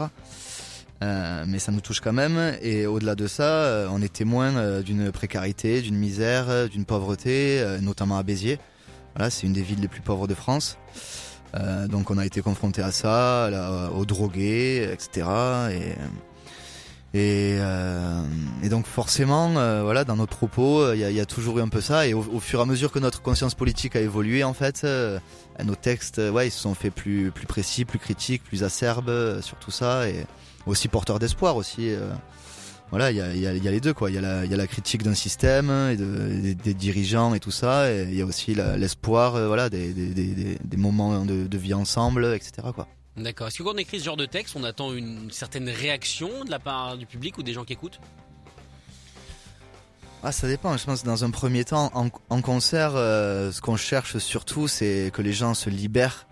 Euh, 1.02 1.44
mais 1.46 1.58
ça 1.58 1.72
nous 1.72 1.80
touche 1.80 2.00
quand 2.00 2.12
même. 2.12 2.56
Et 2.62 2.86
au-delà 2.86 3.14
de 3.14 3.26
ça, 3.26 3.42
euh, 3.42 3.88
on 3.90 4.00
est 4.02 4.12
témoin 4.12 4.54
euh, 4.56 4.82
d'une 4.82 5.10
précarité, 5.10 5.82
d'une 5.82 5.96
misère, 5.96 6.68
d'une 6.68 6.84
pauvreté, 6.84 7.64
notamment 7.80 8.18
à 8.18 8.22
Béziers. 8.22 8.58
Voilà, 9.14 9.30
c'est 9.30 9.46
une 9.46 9.52
des 9.52 9.62
villes 9.62 9.80
les 9.80 9.88
plus 9.88 10.00
pauvres 10.00 10.28
de 10.28 10.34
France. 10.34 10.78
Donc 11.90 12.10
on 12.10 12.16
a 12.16 12.24
été 12.24 12.40
confronté 12.40 12.80
à 12.80 12.90
ça, 12.92 13.50
aux 13.94 14.06
drogués, 14.06 14.88
etc. 14.90 15.26
Et, 17.12 17.58
donc 18.70 18.86
forcément, 18.86 19.50
voilà, 19.82 20.04
dans 20.04 20.16
notre 20.16 20.34
propos, 20.34 20.94
il 20.94 21.00
y, 21.00 21.20
a, 21.20 21.26
toujours 21.26 21.58
eu 21.58 21.60
un 21.60 21.68
peu 21.68 21.82
ça. 21.82 22.06
Et 22.06 22.14
au, 22.14 22.40
fur 22.40 22.60
et 22.60 22.62
à 22.62 22.64
mesure 22.64 22.90
que 22.90 22.98
notre 23.00 23.20
conscience 23.20 23.54
politique 23.54 23.96
a 23.96 24.00
évolué, 24.00 24.44
en 24.44 24.54
fait, 24.54 24.86
nos 25.62 25.74
textes, 25.74 26.16
ouais, 26.32 26.48
ils 26.48 26.52
se 26.52 26.60
sont 26.60 26.74
fait 26.74 26.90
plus, 26.90 27.30
précis, 27.46 27.84
plus 27.84 27.98
critiques, 27.98 28.42
plus 28.42 28.64
acerbes 28.64 29.42
sur 29.42 29.58
tout 29.58 29.70
ça, 29.70 30.04
aussi 30.66 30.88
porteurs 30.88 31.18
d'espoir 31.18 31.56
aussi. 31.56 31.90
euh. 31.90 32.10
voilà, 32.90 33.10
il 33.10 33.16
y 33.16 33.20
a, 33.20 33.34
y, 33.34 33.46
a, 33.46 33.54
y 33.54 33.68
a 33.68 33.70
les 33.70 33.80
deux 33.80 33.94
quoi. 33.94 34.10
Il 34.10 34.14
y 34.14 34.18
a 34.18 34.20
la, 34.20 34.44
il 34.44 34.50
y 34.50 34.54
a 34.54 34.56
la 34.56 34.66
critique 34.66 35.02
d'un 35.02 35.14
système, 35.14 35.70
et 35.90 35.96
de, 35.96 36.04
des, 36.40 36.54
des 36.54 36.74
dirigeants 36.74 37.34
et 37.34 37.40
tout 37.40 37.50
ça, 37.50 37.90
et 37.90 38.02
il 38.10 38.14
y 38.14 38.22
a 38.22 38.26
aussi 38.26 38.54
l'espoir, 38.54 39.34
euh, 39.36 39.46
voilà, 39.46 39.68
des, 39.70 39.92
des, 39.92 40.06
des, 40.08 40.26
des- 40.26 40.58
des 40.62 40.76
moments 40.76 41.24
de, 41.24 41.46
de 41.46 41.58
vie 41.58 41.74
ensemble, 41.74 42.24
etc. 42.34 42.68
Quoi. 42.74 42.86
D'accord. 43.16 43.48
Est-ce 43.48 43.58
que 43.58 43.62
quand 43.62 43.74
on 43.74 43.78
écrit 43.78 43.98
ce 44.00 44.04
genre 44.04 44.16
de 44.16 44.24
texte, 44.26 44.56
on 44.56 44.64
attend 44.64 44.92
une 44.94 45.30
certaine 45.30 45.68
réaction 45.68 46.44
de 46.44 46.50
la 46.50 46.58
part 46.58 46.96
du 46.96 47.04
public 47.06 47.36
ou 47.38 47.42
des 47.42 47.52
gens 47.52 47.64
qui 47.64 47.74
écoutent? 47.74 48.00
Ah, 50.24 50.30
ça 50.32 50.46
dépend. 50.46 50.76
Je 50.76 50.84
pense 50.84 51.02
que 51.02 51.06
dans 51.06 51.24
un 51.24 51.30
premier 51.30 51.64
temps, 51.64 51.90
en, 51.94 52.08
en 52.30 52.40
concert, 52.42 52.92
euh, 52.94 53.50
ce 53.50 53.60
qu'on 53.60 53.76
cherche 53.76 54.18
surtout, 54.18 54.68
c'est 54.68 55.10
que 55.12 55.20
les 55.20 55.32
gens 55.32 55.52
se 55.54 55.68
libèrent. 55.68 56.26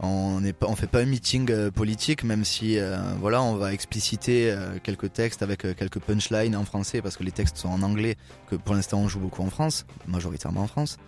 On 0.00 0.42
on 0.62 0.76
fait 0.76 0.86
pas 0.86 1.00
un 1.00 1.06
meeting 1.06 1.50
euh, 1.50 1.70
politique, 1.70 2.22
même 2.22 2.44
si, 2.44 2.78
euh, 2.78 2.98
voilà, 3.20 3.42
on 3.42 3.56
va 3.56 3.72
expliciter 3.72 4.50
euh, 4.50 4.78
quelques 4.82 5.12
textes 5.12 5.42
avec 5.42 5.64
euh, 5.64 5.74
quelques 5.74 6.00
punchlines 6.00 6.54
en 6.54 6.64
français, 6.64 7.00
parce 7.00 7.16
que 7.16 7.24
les 7.24 7.32
textes 7.32 7.56
sont 7.56 7.68
en 7.68 7.82
anglais, 7.82 8.16
que 8.50 8.56
pour 8.56 8.74
l'instant 8.74 8.98
on 8.98 9.08
joue 9.08 9.20
beaucoup 9.20 9.42
en 9.42 9.50
France, 9.50 9.86
majoritairement 10.06 10.62
en 10.62 10.66
France. 10.66 10.98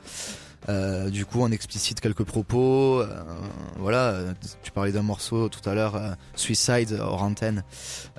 Du 1.11 1.25
coup, 1.25 1.40
on 1.40 1.50
explicite 1.50 2.00
quelques 2.00 2.25
propos. 2.25 3.02
voilà, 3.78 4.35
tu 4.62 4.71
parlais 4.71 4.92
d'un 4.92 5.02
morceau 5.02 5.49
tout 5.49 5.66
à 5.66 5.73
l'heure, 5.73 6.16
Suicide 6.35 6.99
hors 7.00 7.23
antenne. 7.23 7.62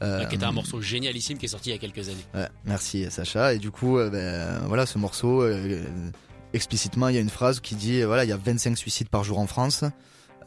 Qui 0.02 0.36
était 0.36 0.46
un 0.46 0.52
morceau 0.52 0.82
génialissime 0.82 1.38
qui 1.38 1.46
est 1.46 1.50
sorti 1.50 1.70
il 1.70 1.74
y 1.74 1.76
a 1.76 1.80
quelques 1.80 2.08
années. 2.08 2.26
Ouais, 2.34 2.48
merci 2.66 3.06
Sacha. 3.12 3.54
Et 3.54 3.60
du 3.60 3.70
coup, 3.70 3.98
ben, 3.98 4.62
voilà, 4.66 4.88
ce 4.88 4.98
morceau, 4.98 5.46
explicitement, 6.54 7.10
il 7.10 7.16
y 7.16 7.18
a 7.20 7.22
une 7.22 7.30
phrase 7.30 7.60
qui 7.60 7.76
dit, 7.76 8.02
voilà, 8.02 8.24
il 8.24 8.30
y 8.30 8.34
a 8.34 8.38
25 8.38 8.78
suicides 8.78 9.10
par 9.10 9.24
jour 9.24 9.38
en 9.38 9.46
France. 9.46 9.84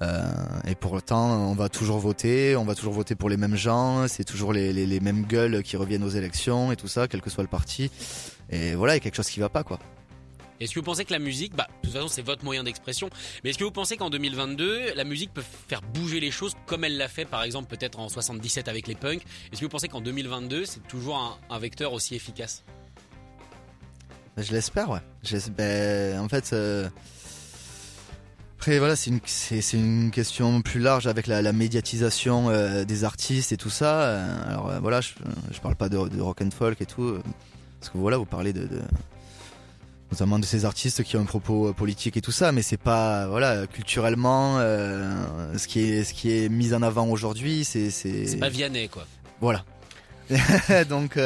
Euh, 0.03 0.23
et 0.67 0.75
pour 0.75 0.93
autant, 0.93 1.51
on 1.51 1.55
va 1.55 1.69
toujours 1.69 1.99
voter, 1.99 2.57
on 2.57 2.65
va 2.65 2.75
toujours 2.75 2.93
voter 2.93 3.15
pour 3.15 3.29
les 3.29 3.37
mêmes 3.37 3.57
gens, 3.57 4.09
c'est 4.09 4.25
toujours 4.25 4.53
les, 4.53 4.73
les, 4.73 4.85
les 4.87 5.01
mêmes 5.01 5.25
gueules 5.25 5.63
qui 5.63 5.77
reviennent 5.77 6.03
aux 6.03 6.09
élections 6.09 6.73
et 6.73 6.77
tout 6.77 6.89
ça, 6.89 7.07
quel 7.09 7.21
que 7.21 7.31
soit 7.31 7.45
le 7.45 7.49
parti. 7.49 7.91
Et 8.51 8.75
voilà, 8.75 8.95
il 8.95 8.97
y 8.97 9.01
a 9.01 9.01
quelque 9.01 9.15
chose 9.15 9.29
qui 9.29 9.41
va 9.41 9.49
pas, 9.49 9.63
quoi. 9.63 9.79
Est-ce 10.61 10.75
que 10.75 10.79
vous 10.79 10.85
pensez 10.85 11.05
que 11.05 11.13
la 11.13 11.19
musique, 11.19 11.57
bah, 11.57 11.67
de 11.83 11.89
toute 11.89 11.97
façon, 11.97 12.09
c'est 12.09 12.23
votre 12.23 12.45
moyen 12.45 12.63
d'expression, 12.63 13.11
mais 13.43 13.51
est-ce 13.51 13.59
que 13.59 13.65
vous 13.65 13.73
pensez 13.73 13.97
qu'en 13.97 14.11
2022, 14.11 14.95
la 14.95 15.05
musique 15.05 15.33
peut 15.35 15.43
faire 15.69 15.83
bouger 15.83 16.21
les 16.21 16.31
choses 16.31 16.55
comme 16.67 16.85
elle 16.85 16.97
l'a 16.97 17.09
fait, 17.09 17.25
par 17.25 17.43
exemple, 17.43 17.69
peut-être 17.69 17.99
en 17.99 18.09
77 18.09 18.69
avec 18.69 18.87
les 18.87 18.95
punks? 18.95 19.23
Est-ce 19.53 19.61
que 19.61 19.67
vous 19.67 19.71
pensez 19.71 19.89
qu'en 19.89 20.01
2022, 20.01 20.65
c'est 20.65 20.87
toujours 20.87 21.17
un, 21.17 21.37
un 21.53 21.59
vecteur 21.59 21.93
aussi 21.93 22.15
efficace? 22.15 22.65
Je 24.37 24.53
l'espère, 24.53 24.89
ouais. 24.91 25.01
Ben, 25.57 26.21
en 26.21 26.29
fait, 26.29 26.53
euh, 26.53 26.89
après 28.63 28.79
voilà, 28.79 28.95
c'est 28.95 29.11
une, 29.11 29.19
c'est, 29.27 29.73
une 29.73 30.13
question 30.13 30.63
plus 30.63 30.79
large 30.79 31.09
avec 31.09 31.27
la, 31.27 31.43
la 31.43 31.53
médiatisation 31.53 32.49
euh, 32.49 32.85
des 32.85 33.03
artistes 33.03 33.51
et 33.51 33.57
tout 33.57 33.71
ça. 33.71 34.03
Euh, 34.03 34.49
alors 34.49 34.71
euh, 34.71 34.79
voilà, 34.79 35.01
je, 35.01 35.15
je 35.51 35.59
parle 35.59 35.75
pas 35.75 35.89
de, 35.89 35.97
de 36.09 36.21
rock 36.21 36.43
and 36.43 36.51
folk 36.57 36.81
et 36.81 36.87
tout, 36.87 37.03
euh, 37.03 37.21
parce 37.81 37.91
que 37.91 37.99
voilà, 37.99 38.19
vous 38.19 38.25
parlez 38.25 38.53
de, 38.53 38.61
de 38.61 38.81
notamment 40.13 40.39
de 40.39 40.45
ces 40.45 40.65
artistes 40.65 41.03
qui 41.03 41.17
ont 41.17 41.23
un 41.23 41.25
propos 41.25 41.73
politique 41.73 42.17
et 42.17 42.21
tout 42.21 42.31
ça, 42.31 42.53
mais 42.53 42.63
c'est 42.63 42.77
pas 42.77 43.27
voilà 43.27 43.67
culturellement 43.67 44.59
ce 44.61 45.67
qui 45.67 45.81
est 45.81 46.05
ce 46.05 46.15
qui 46.15 46.31
est 46.31 46.49
mis 46.49 46.73
en 46.73 46.83
avant 46.83 47.09
aujourd'hui, 47.09 47.65
c'est 47.65 47.91
c'est, 47.91 48.39
pas 48.39 48.49
Vianney, 48.49 48.87
quoi. 48.89 49.09
voilà. 49.41 49.65
donc 50.89 51.19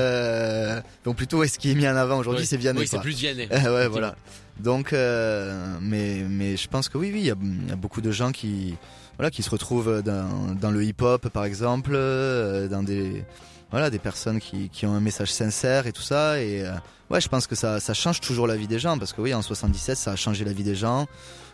donc 1.05 1.17
plutôt 1.17 1.45
ce 1.45 1.59
qui 1.59 1.71
est 1.73 1.75
mis 1.75 1.87
en 1.87 1.97
avant 1.97 2.17
aujourd'hui, 2.17 2.45
Oui. 2.45 2.49
c'est 2.49 2.57
Vianney. 2.57 2.81
Oui, 2.81 2.89
c'est 2.89 2.99
plus 2.99 3.15
Vianney. 3.15 3.47
Ouais, 3.51 3.89
voilà. 3.89 4.17
Donc, 4.61 4.93
euh, 4.93 5.77
mais, 5.81 6.25
mais 6.29 6.57
je 6.57 6.69
pense 6.69 6.89
que 6.89 6.97
oui, 6.97 7.11
oui, 7.13 7.21
il 7.21 7.27
y 7.27 7.31
a, 7.31 7.77
beaucoup 7.77 8.01
de 8.01 8.11
gens 8.11 8.33
qui, 8.33 8.75
voilà, 9.17 9.31
qui 9.31 9.43
se 9.43 9.51
retrouvent 9.51 10.03
dans, 10.03 10.55
dans 10.55 10.71
le 10.71 10.83
hip-hop, 10.85 11.29
par 11.29 11.45
exemple, 11.45 11.93
euh, 11.95 12.69
dans 12.69 12.83
des, 12.83 13.25
voilà, 13.71 13.91
des 13.91 13.99
personnes 13.99 14.41
qui, 14.41 14.69
qui 14.71 14.87
ont 14.87 14.95
un 14.95 15.01
message 15.01 15.33
sincère 15.33 15.87
et 15.87 15.93
tout 15.93 16.03
ça. 16.03 16.41
Et 16.41 16.63
euh, 16.63 16.73
ouais, 17.11 17.21
je 17.21 17.29
pense 17.29 17.47
que 17.47 17.55
ça, 17.55 17.81
ça 17.81 17.95
change 17.95 18.21
toujours 18.21 18.47
la 18.47 18.57
vie 18.57 18.67
des 18.67 18.79
gens, 18.79 18.99
parce 18.99 19.13
que 19.13 19.21
oui, 19.21 19.35
en 19.35 19.43
77, 19.43 19.97
ça 19.97 20.13
a 20.13 20.17
changé 20.17 20.45
la 20.45 20.53
vie 20.53 20.65
des 20.65 20.75
gens, 20.75 21.07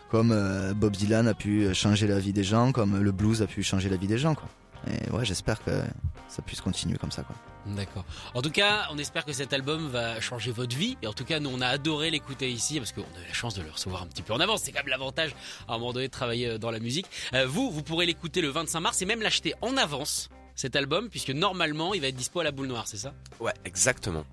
comme 0.09 0.31
euh, 0.31 0.73
Bob 0.73 0.95
Dylan 0.95 1.27
a 1.27 1.33
pu 1.33 1.73
changer 1.73 2.07
la 2.07 2.19
vie 2.19 2.33
des 2.33 2.43
gens, 2.43 2.71
comme 2.71 3.01
le 3.01 3.11
blues 3.11 3.41
a 3.41 3.47
pu 3.47 3.63
changer 3.63 3.89
la 3.89 3.97
vie 3.97 4.07
des 4.07 4.17
gens, 4.17 4.35
quoi. 4.35 4.47
Et 4.87 5.09
ouais, 5.11 5.23
j'espère 5.23 5.63
que 5.63 5.71
ça 6.27 6.41
puisse 6.41 6.59
continuer 6.61 6.97
comme 6.97 7.11
ça, 7.11 7.23
quoi. 7.23 7.35
D'accord. 7.65 8.03
En 8.33 8.41
tout 8.41 8.51
cas, 8.51 8.87
on 8.91 8.97
espère 8.97 9.23
que 9.25 9.33
cet 9.33 9.53
album 9.53 9.87
va 9.87 10.19
changer 10.19 10.51
votre 10.51 10.75
vie. 10.75 10.97
Et 11.01 11.07
en 11.07 11.13
tout 11.13 11.23
cas, 11.23 11.39
nous, 11.39 11.49
on 11.49 11.61
a 11.61 11.67
adoré 11.67 12.09
l'écouter 12.09 12.51
ici 12.51 12.77
parce 12.79 12.91
qu'on 12.91 13.01
a 13.01 13.23
eu 13.23 13.27
la 13.27 13.33
chance 13.33 13.55
de 13.55 13.61
le 13.61 13.71
recevoir 13.71 14.01
un 14.01 14.07
petit 14.07 14.21
peu 14.21 14.33
en 14.33 14.39
avance. 14.39 14.63
C'est 14.63 14.71
quand 14.71 14.79
même 14.79 14.89
l'avantage 14.89 15.33
à 15.67 15.75
un 15.75 15.77
moment 15.77 15.93
donné 15.93 16.07
de 16.07 16.11
travailler 16.11 16.47
euh, 16.49 16.57
dans 16.57 16.71
la 16.71 16.79
musique. 16.79 17.05
Euh, 17.33 17.47
vous, 17.47 17.71
vous 17.71 17.83
pourrez 17.83 18.05
l'écouter 18.05 18.41
le 18.41 18.49
25 18.49 18.79
mars 18.81 19.01
et 19.01 19.05
même 19.05 19.21
l'acheter 19.21 19.53
en 19.61 19.77
avance, 19.77 20.29
cet 20.55 20.75
album, 20.75 21.09
puisque 21.09 21.31
normalement, 21.31 21.93
il 21.93 22.01
va 22.01 22.07
être 22.07 22.15
dispo 22.15 22.41
à 22.41 22.43
la 22.43 22.51
boule 22.51 22.67
noire, 22.67 22.87
c'est 22.87 22.97
ça? 22.97 23.13
Ouais, 23.39 23.53
exactement. 23.65 24.25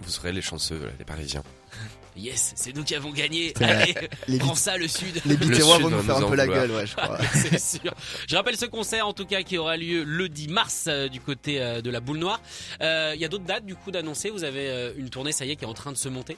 Vous 0.00 0.10
serez 0.10 0.32
les 0.32 0.42
chanceux, 0.42 0.90
les 0.98 1.04
Parisiens. 1.04 1.44
Yes, 2.16 2.52
c'est 2.54 2.74
nous 2.76 2.84
qui 2.84 2.94
avons 2.94 3.10
gagné. 3.10 3.52
Allez, 3.60 3.94
les 4.28 4.38
prends 4.38 4.54
ça, 4.54 4.76
le 4.76 4.86
Sud. 4.88 5.20
Les 5.26 5.32
Le 5.32 5.36
Biterrois 5.46 5.76
Sud 5.76 5.82
vont 5.84 5.90
nous 5.90 6.02
faire 6.02 6.16
un 6.18 6.28
peu 6.28 6.36
la 6.36 6.46
gueule, 6.46 6.70
ouais, 6.70 6.86
je 6.86 6.94
crois. 6.94 7.18
c'est 7.34 7.58
sûr. 7.58 7.92
Je 8.28 8.36
rappelle 8.36 8.56
ce 8.56 8.66
concert 8.66 9.06
en 9.08 9.12
tout 9.12 9.26
cas 9.26 9.42
qui 9.42 9.58
aura 9.58 9.76
lieu 9.76 10.04
le 10.04 10.28
10 10.28 10.48
mars 10.48 10.84
euh, 10.86 11.08
du 11.08 11.20
côté 11.20 11.60
euh, 11.60 11.80
de 11.80 11.90
la 11.90 11.98
boule 12.00 12.18
noire. 12.18 12.40
Euh, 12.82 13.12
Il 13.16 13.20
y 13.20 13.24
a 13.24 13.28
d'autres 13.28 13.44
dates 13.44 13.66
du 13.66 13.74
coup 13.74 13.90
d'annoncer? 13.90 14.30
Vous 14.30 14.44
avez 14.44 14.68
euh, 14.70 14.92
une 14.96 15.10
tournée, 15.10 15.32
ça 15.32 15.44
y 15.44 15.50
est, 15.50 15.56
qui 15.56 15.64
est 15.64 15.68
en 15.68 15.74
train 15.74 15.90
de 15.92 15.96
se 15.96 16.08
monter? 16.08 16.36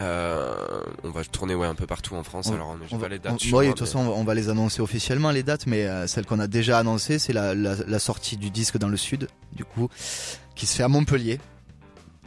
Euh, 0.00 0.54
on 1.02 1.10
va 1.10 1.24
tourner 1.24 1.54
ouais 1.54 1.66
un 1.66 1.74
peu 1.74 1.86
partout 1.86 2.14
en 2.14 2.22
France. 2.22 2.46
On- 2.48 2.54
alors 2.54 2.74
On 2.90 2.96
va- 2.96 3.08
les 3.08 3.18
dates. 3.18 3.32
on- 3.34 3.38
sur 3.38 3.58
oui, 3.58 3.66
moi, 3.66 3.74
de 3.74 3.78
toute 3.78 3.86
façon, 3.86 3.98
on 3.98 4.04
va- 4.04 4.10
on 4.12 4.24
va 4.24 4.34
les 4.34 4.48
annoncer 4.48 4.80
officiellement 4.80 5.30
les 5.30 5.42
dates, 5.42 5.66
mais 5.66 5.84
euh, 5.84 6.06
celle 6.06 6.24
qu'on 6.24 6.38
a 6.38 6.46
déjà 6.46 6.78
annoncée, 6.78 7.18
c'est 7.18 7.32
la, 7.34 7.54
la, 7.54 7.74
la 7.86 7.98
sortie 7.98 8.36
du 8.38 8.50
disque 8.50 8.78
dans 8.78 8.88
le 8.88 8.96
sud, 8.96 9.28
du 9.52 9.64
coup, 9.64 9.88
qui 10.54 10.66
se 10.66 10.76
fait 10.76 10.84
à 10.84 10.88
Montpellier. 10.88 11.38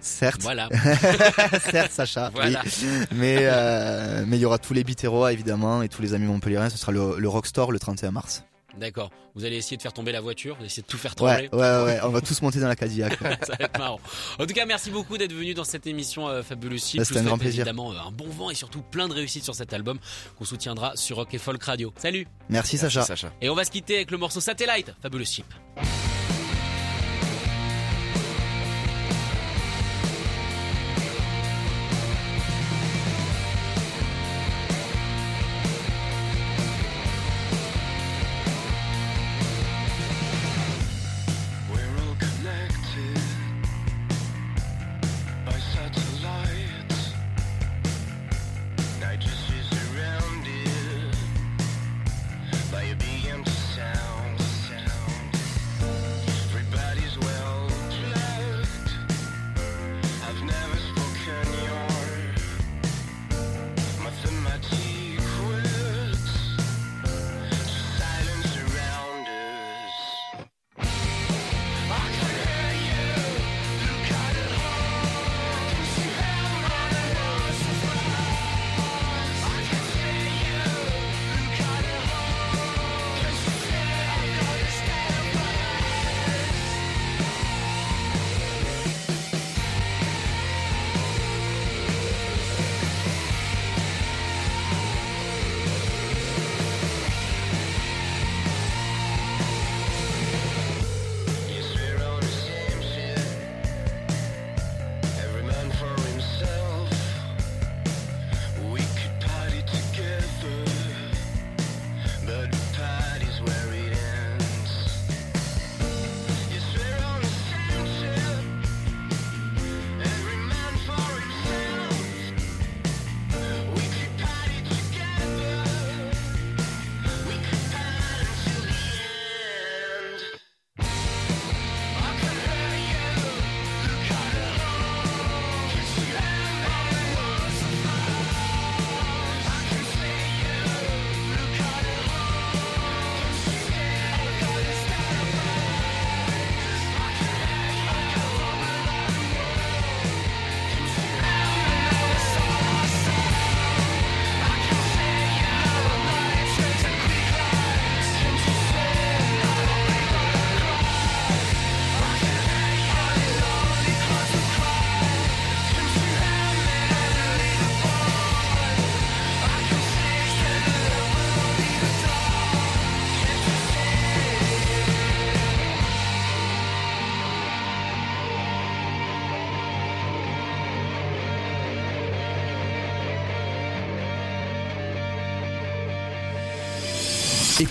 Certes, 0.05 0.41
Voilà. 0.41 0.67
certes, 1.71 1.91
Sacha. 1.93 2.29
Voilà. 2.33 2.61
oui. 2.65 2.85
Mais 3.13 3.37
euh, 3.41 4.25
mais 4.27 4.37
il 4.37 4.41
y 4.41 4.45
aura 4.45 4.57
tous 4.59 4.73
les 4.73 4.83
Biterrois 4.83 5.31
évidemment 5.31 5.81
et 5.81 5.87
tous 5.89 6.01
les 6.01 6.13
amis 6.13 6.25
montpelliérains. 6.25 6.69
Ce 6.69 6.77
sera 6.77 6.91
le, 6.91 7.17
le 7.17 7.29
Rockstore 7.29 7.71
le 7.71 7.79
31 7.79 8.11
mars. 8.11 8.43
D'accord. 8.77 9.11
Vous 9.35 9.45
allez 9.45 9.55
essayer 9.55 9.77
de 9.77 9.81
faire 9.83 9.93
tomber 9.93 10.11
la 10.11 10.19
voiture, 10.19 10.55
vous 10.55 10.61
allez 10.61 10.65
essayer 10.67 10.81
de 10.81 10.87
tout 10.87 10.97
faire 10.97 11.11
Ouais, 11.21 11.47
trembler. 11.47 11.49
ouais, 11.53 11.83
ouais. 11.85 11.99
On 12.03 12.09
va 12.09 12.21
tous 12.21 12.41
monter 12.41 12.59
dans 12.59 12.67
la 12.67 12.75
Cadillac. 12.75 13.21
ouais. 13.21 13.37
ça 13.45 13.53
va 13.57 13.65
être 13.65 13.77
marrant. 13.79 13.99
En 14.39 14.45
tout 14.47 14.53
cas, 14.53 14.65
merci 14.65 14.89
beaucoup 14.89 15.17
d'être 15.17 15.31
venu 15.33 15.53
dans 15.53 15.63
cette 15.63 15.85
émission 15.87 16.27
euh, 16.27 16.41
Fabulous 16.41 16.79
Chic. 16.79 16.97
Bah, 16.97 17.05
c'était 17.05 17.19
un 17.19 17.23
grand 17.23 17.37
plaisir. 17.37 17.61
Évidemment, 17.67 17.93
euh, 17.93 17.97
un 18.07 18.11
bon 18.11 18.27
vent 18.29 18.49
et 18.49 18.55
surtout 18.55 18.81
plein 18.81 19.07
de 19.07 19.13
réussite 19.13 19.43
sur 19.43 19.53
cet 19.55 19.73
album 19.73 19.99
qu'on 20.39 20.45
soutiendra 20.45 20.93
sur 20.95 21.17
Rock 21.17 21.33
et 21.35 21.37
Folk 21.37 21.63
Radio. 21.63 21.93
Salut. 21.97 22.27
Merci 22.49 22.75
Merci, 22.75 22.77
Sacha. 22.79 23.03
Sacha. 23.03 23.31
Et 23.41 23.49
on 23.49 23.55
va 23.55 23.63
se 23.63 23.71
quitter 23.71 23.95
avec 23.97 24.09
le 24.11 24.17
morceau 24.17 24.41
Satellite, 24.41 24.91
Fabulous 25.03 25.25
Chip. 25.25 25.45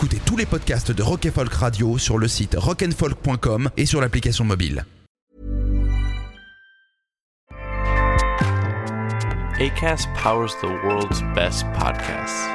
Écoutez 0.03 0.21
tous 0.27 0.37
les 0.37 0.47
podcasts 0.47 0.91
de 0.91 1.01
Rock 1.01 1.27
and 1.27 1.31
Folk 1.31 1.53
Radio 1.53 1.97
sur 1.97 2.19
le 2.19 2.27
site 2.27 2.57
rockandfolk.com 2.59 3.71
et 3.77 3.87
sur 3.87 4.01
l'application 4.01 4.45
mobile. 4.45 4.85
ACAST 9.61 10.09
powers 10.17 10.57
the 10.61 10.67
world's 10.85 11.23
best 11.37 11.65
podcasts. 11.67 12.49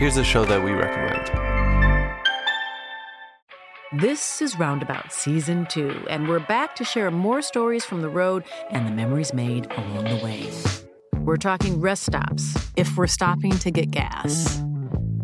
Here's 0.00 0.16
a 0.16 0.24
show 0.24 0.44
that 0.44 0.60
we 0.60 0.72
recommend. 0.72 1.30
This 3.92 4.42
is 4.42 4.58
Roundabout 4.58 5.12
Season 5.12 5.68
2, 5.70 6.08
and 6.10 6.28
we're 6.28 6.44
back 6.48 6.74
to 6.74 6.84
share 6.84 7.12
more 7.12 7.42
stories 7.42 7.84
from 7.84 8.00
the 8.00 8.08
road 8.08 8.42
and 8.72 8.88
the 8.88 8.92
memories 8.92 9.32
made 9.32 9.70
along 9.70 10.06
the 10.06 10.20
way. 10.24 10.50
We're 11.20 11.36
talking 11.36 11.80
rest 11.80 12.06
stops, 12.06 12.56
if 12.74 12.96
we're 12.96 13.06
stopping 13.06 13.52
to 13.52 13.70
get 13.70 13.92
gas. 13.92 14.65